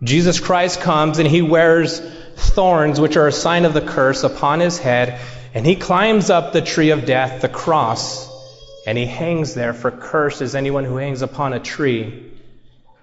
Jesus 0.00 0.38
Christ 0.38 0.80
comes 0.80 1.18
and 1.18 1.26
he 1.26 1.42
wears 1.42 1.98
thorns, 2.36 3.00
which 3.00 3.16
are 3.16 3.26
a 3.26 3.32
sign 3.32 3.64
of 3.64 3.74
the 3.74 3.80
curse, 3.80 4.22
upon 4.22 4.60
his 4.60 4.78
head, 4.78 5.20
and 5.54 5.66
he 5.66 5.74
climbs 5.74 6.30
up 6.30 6.52
the 6.52 6.62
tree 6.62 6.90
of 6.90 7.04
death, 7.04 7.42
the 7.42 7.48
cross, 7.48 8.30
and 8.86 8.96
he 8.96 9.06
hangs 9.06 9.54
there, 9.54 9.74
for 9.74 9.90
cursed 9.90 10.40
is 10.40 10.54
anyone 10.54 10.84
who 10.84 10.98
hangs 10.98 11.22
upon 11.22 11.52
a 11.52 11.58
tree. 11.58 12.32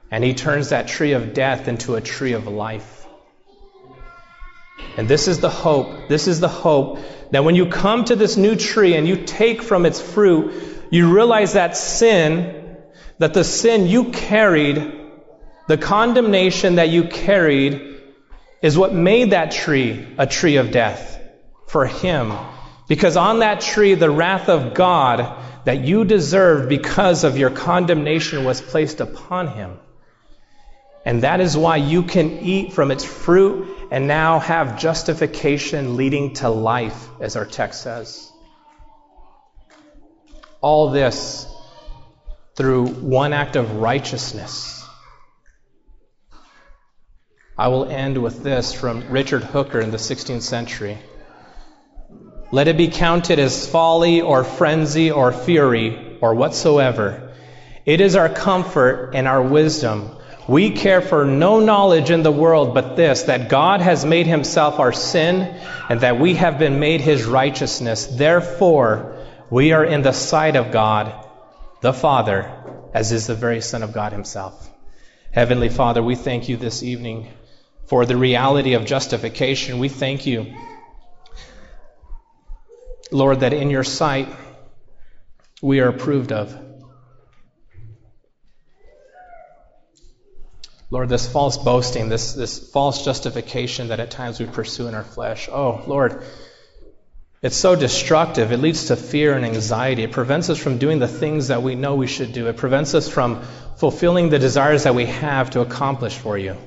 And 0.10 0.24
he 0.24 0.34
turns 0.34 0.70
that 0.70 0.88
tree 0.88 1.12
of 1.12 1.34
death 1.34 1.68
into 1.68 1.96
a 1.96 2.02
tree 2.02 2.32
of 2.32 2.48
life. 2.48 2.95
And 4.98 5.08
this 5.08 5.28
is 5.28 5.40
the 5.40 5.50
hope. 5.50 6.08
This 6.08 6.28
is 6.28 6.40
the 6.40 6.48
hope 6.48 7.00
that 7.32 7.44
when 7.44 7.56
you 7.56 7.68
come 7.68 8.06
to 8.06 8.16
this 8.16 8.38
new 8.38 8.56
tree 8.56 8.96
and 8.96 9.08
you 9.08 9.18
take 9.26 9.62
from 9.62 9.86
its 9.86 10.00
fruit, 10.00 10.54
you 10.90 11.14
realize 11.14 11.54
that 11.54 11.76
sin, 11.76 12.78
that 13.18 13.34
the 13.34 13.44
sin 13.44 13.88
you 13.88 14.12
carried, 14.12 14.94
the 15.68 15.78
condemnation 15.78 16.76
that 16.76 16.90
you 16.90 17.06
carried, 17.06 18.02
is 18.62 18.78
what 18.78 18.94
made 18.94 19.32
that 19.32 19.52
tree 19.52 20.08
a 20.18 20.26
tree 20.26 20.58
of 20.58 20.72
death 20.72 21.22
for 21.68 21.86
him. 21.86 22.34
Because 22.88 23.18
on 23.18 23.40
that 23.40 23.62
tree, 23.62 23.96
the 23.96 24.10
wrath 24.10 24.48
of 24.48 24.74
God 24.74 25.44
that 25.66 25.82
you 25.82 26.06
deserved 26.06 26.70
because 26.70 27.24
of 27.24 27.38
your 27.38 27.50
condemnation 27.50 28.44
was 28.44 28.62
placed 28.62 29.02
upon 29.02 29.48
him. 29.48 29.80
And 31.06 31.22
that 31.22 31.40
is 31.40 31.56
why 31.56 31.78
you 31.78 32.02
can 32.02 32.40
eat 32.40 32.74
from 32.74 32.90
its 32.90 33.06
fruit 33.06 33.78
and 33.92 34.08
now 34.08 34.40
have 34.40 34.80
justification 34.80 35.96
leading 35.96 36.34
to 36.34 36.50
life, 36.50 37.08
as 37.20 37.36
our 37.36 37.46
text 37.46 37.84
says. 37.84 38.32
All 40.62 40.90
this 40.90 41.46
through 42.56 42.88
one 42.88 43.34
act 43.34 43.56
of 43.56 43.78
righteousness. 43.78 44.84
I 47.58 47.68
will 47.68 47.86
end 47.86 48.22
with 48.22 48.44
this 48.44 48.74
from 48.74 49.08
Richard 49.10 49.44
Hooker 49.44 49.80
in 49.80 49.92
the 49.92 49.98
16th 49.98 50.42
century. 50.42 50.98
Let 52.52 52.68
it 52.68 52.78
be 52.78 52.88
counted 52.88 53.38
as 53.38 53.68
folly 53.68 54.22
or 54.22 54.44
frenzy 54.44 55.12
or 55.12 55.32
fury 55.32 56.18
or 56.20 56.34
whatsoever. 56.34 57.34
It 57.86 58.02
is 58.02 58.16
our 58.16 58.30
comfort 58.30 59.12
and 59.14 59.28
our 59.28 59.42
wisdom 59.42 60.18
we 60.48 60.72
care 60.72 61.02
for 61.02 61.26
no 61.26 61.60
knowledge 61.60 62.12
in 62.12 62.22
the 62.22 62.32
world 62.32 62.74
but 62.74 62.96
this 62.96 63.24
that 63.24 63.50
God 63.50 63.82
has 63.82 64.06
made 64.06 64.28
himself 64.28 64.80
our 64.80 64.94
sin 64.94 65.60
and 65.90 66.02
that 66.02 66.20
we 66.20 66.36
have 66.36 66.60
been 66.60 66.80
made 66.80 67.02
his 67.02 67.26
righteousness. 67.26 68.06
Therefore, 68.06 69.18
we 69.50 69.72
are 69.72 69.84
in 69.84 70.02
the 70.02 70.12
sight 70.12 70.56
of 70.56 70.72
God, 70.72 71.14
the 71.82 71.94
Father, 71.94 72.52
as 72.94 73.12
is 73.12 73.28
the 73.28 73.36
very 73.36 73.62
Son 73.62 73.84
of 73.84 73.94
God 73.94 74.12
himself. 74.12 74.70
Heavenly 75.32 75.70
Father, 75.70 76.02
we 76.02 76.16
thank 76.16 76.48
you 76.48 76.58
this 76.58 76.84
evening 76.84 77.32
for 77.88 78.06
the 78.06 78.18
reality 78.18 78.74
of 78.74 78.86
justification. 78.86 79.80
We 79.80 79.90
thank 79.90 80.26
you, 80.26 80.56
Lord, 83.12 83.42
that 83.42 83.54
in 83.54 83.70
your 83.70 83.84
sight 83.84 84.30
we 85.62 85.80
are 85.80 85.90
approved 85.90 86.32
of. 86.32 86.65
Lord, 90.92 91.10
this 91.10 91.28
false 91.32 91.58
boasting, 91.58 92.10
this, 92.10 92.34
this 92.34 92.72
false 92.72 93.04
justification 93.04 93.88
that 93.88 94.00
at 94.00 94.12
times 94.12 94.40
we 94.40 94.46
pursue 94.46 94.88
in 94.88 94.94
our 94.94 95.04
flesh, 95.04 95.50
oh, 95.52 95.84
Lord, 95.88 96.24
it's 97.42 97.58
so 97.58 97.76
destructive. 97.76 98.52
It 98.52 98.58
leads 98.58 98.88
to 98.88 98.96
fear 98.96 99.34
and 99.34 99.46
anxiety. 99.46 100.04
It 100.04 100.12
prevents 100.12 100.50
us 100.50 100.58
from 100.58 100.78
doing 100.78 101.00
the 101.00 101.08
things 101.08 101.50
that 101.50 101.62
we 101.62 101.76
know 101.76 101.96
we 101.96 102.08
should 102.08 102.34
do. 102.34 102.48
It 102.48 102.58
prevents 102.58 102.94
us 102.94 103.08
from 103.08 103.42
fulfilling 103.78 104.30
the 104.30 104.40
desires 104.40 104.84
that 104.84 104.96
we 104.96 105.06
have 105.06 105.52
to 105.52 105.62
accomplish 105.62 106.18
for 106.18 106.38
you. 106.38 106.58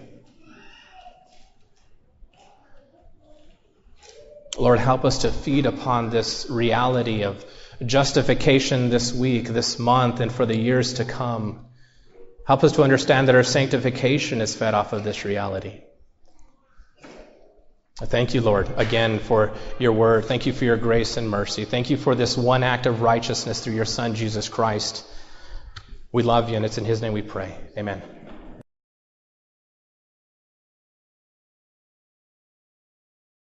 Lord, 4.59 4.81
help 4.81 5.05
us 5.05 5.19
to 5.19 5.31
feed 5.31 5.67
upon 5.67 6.11
this 6.11 6.51
reality 6.51 7.23
of 7.23 7.45
justification 7.85 8.91
this 8.91 9.13
week, 9.13 9.49
this 9.49 9.79
month, 9.79 10.21
and 10.21 10.33
for 10.33 10.47
the 10.47 10.57
years 10.57 10.95
to 10.95 11.05
come. 11.05 11.68
Help 12.49 12.65
us 12.65 12.73
to 12.73 12.83
understand 12.83 13.29
that 13.29 13.35
our 13.35 13.43
sanctification 13.43 14.41
is 14.41 14.55
fed 14.57 14.73
off 14.73 14.95
of 14.95 15.05
this 15.05 15.27
reality. 15.27 15.83
Thank 17.99 18.33
you, 18.33 18.41
Lord, 18.41 18.73
again 18.79 19.19
for 19.19 19.53
your 19.79 19.93
word. 19.93 20.25
Thank 20.25 20.47
you 20.47 20.55
for 20.55 20.65
your 20.65 20.79
grace 20.79 21.19
and 21.19 21.29
mercy. 21.29 21.67
Thank 21.67 21.91
you 21.91 21.99
for 21.99 22.15
this 22.15 22.39
one 22.39 22.63
act 22.63 22.87
of 22.87 23.03
righteousness 23.03 23.63
through 23.63 23.75
your 23.75 23.85
Son, 23.85 24.15
Jesus 24.15 24.49
Christ. 24.49 25.05
We 26.11 26.23
love 26.23 26.49
you, 26.49 26.57
and 26.57 26.65
it's 26.65 26.79
in 26.79 26.87
his 26.87 27.03
name 27.03 27.13
we 27.13 27.21
pray. 27.21 27.55
Amen. 27.77 28.18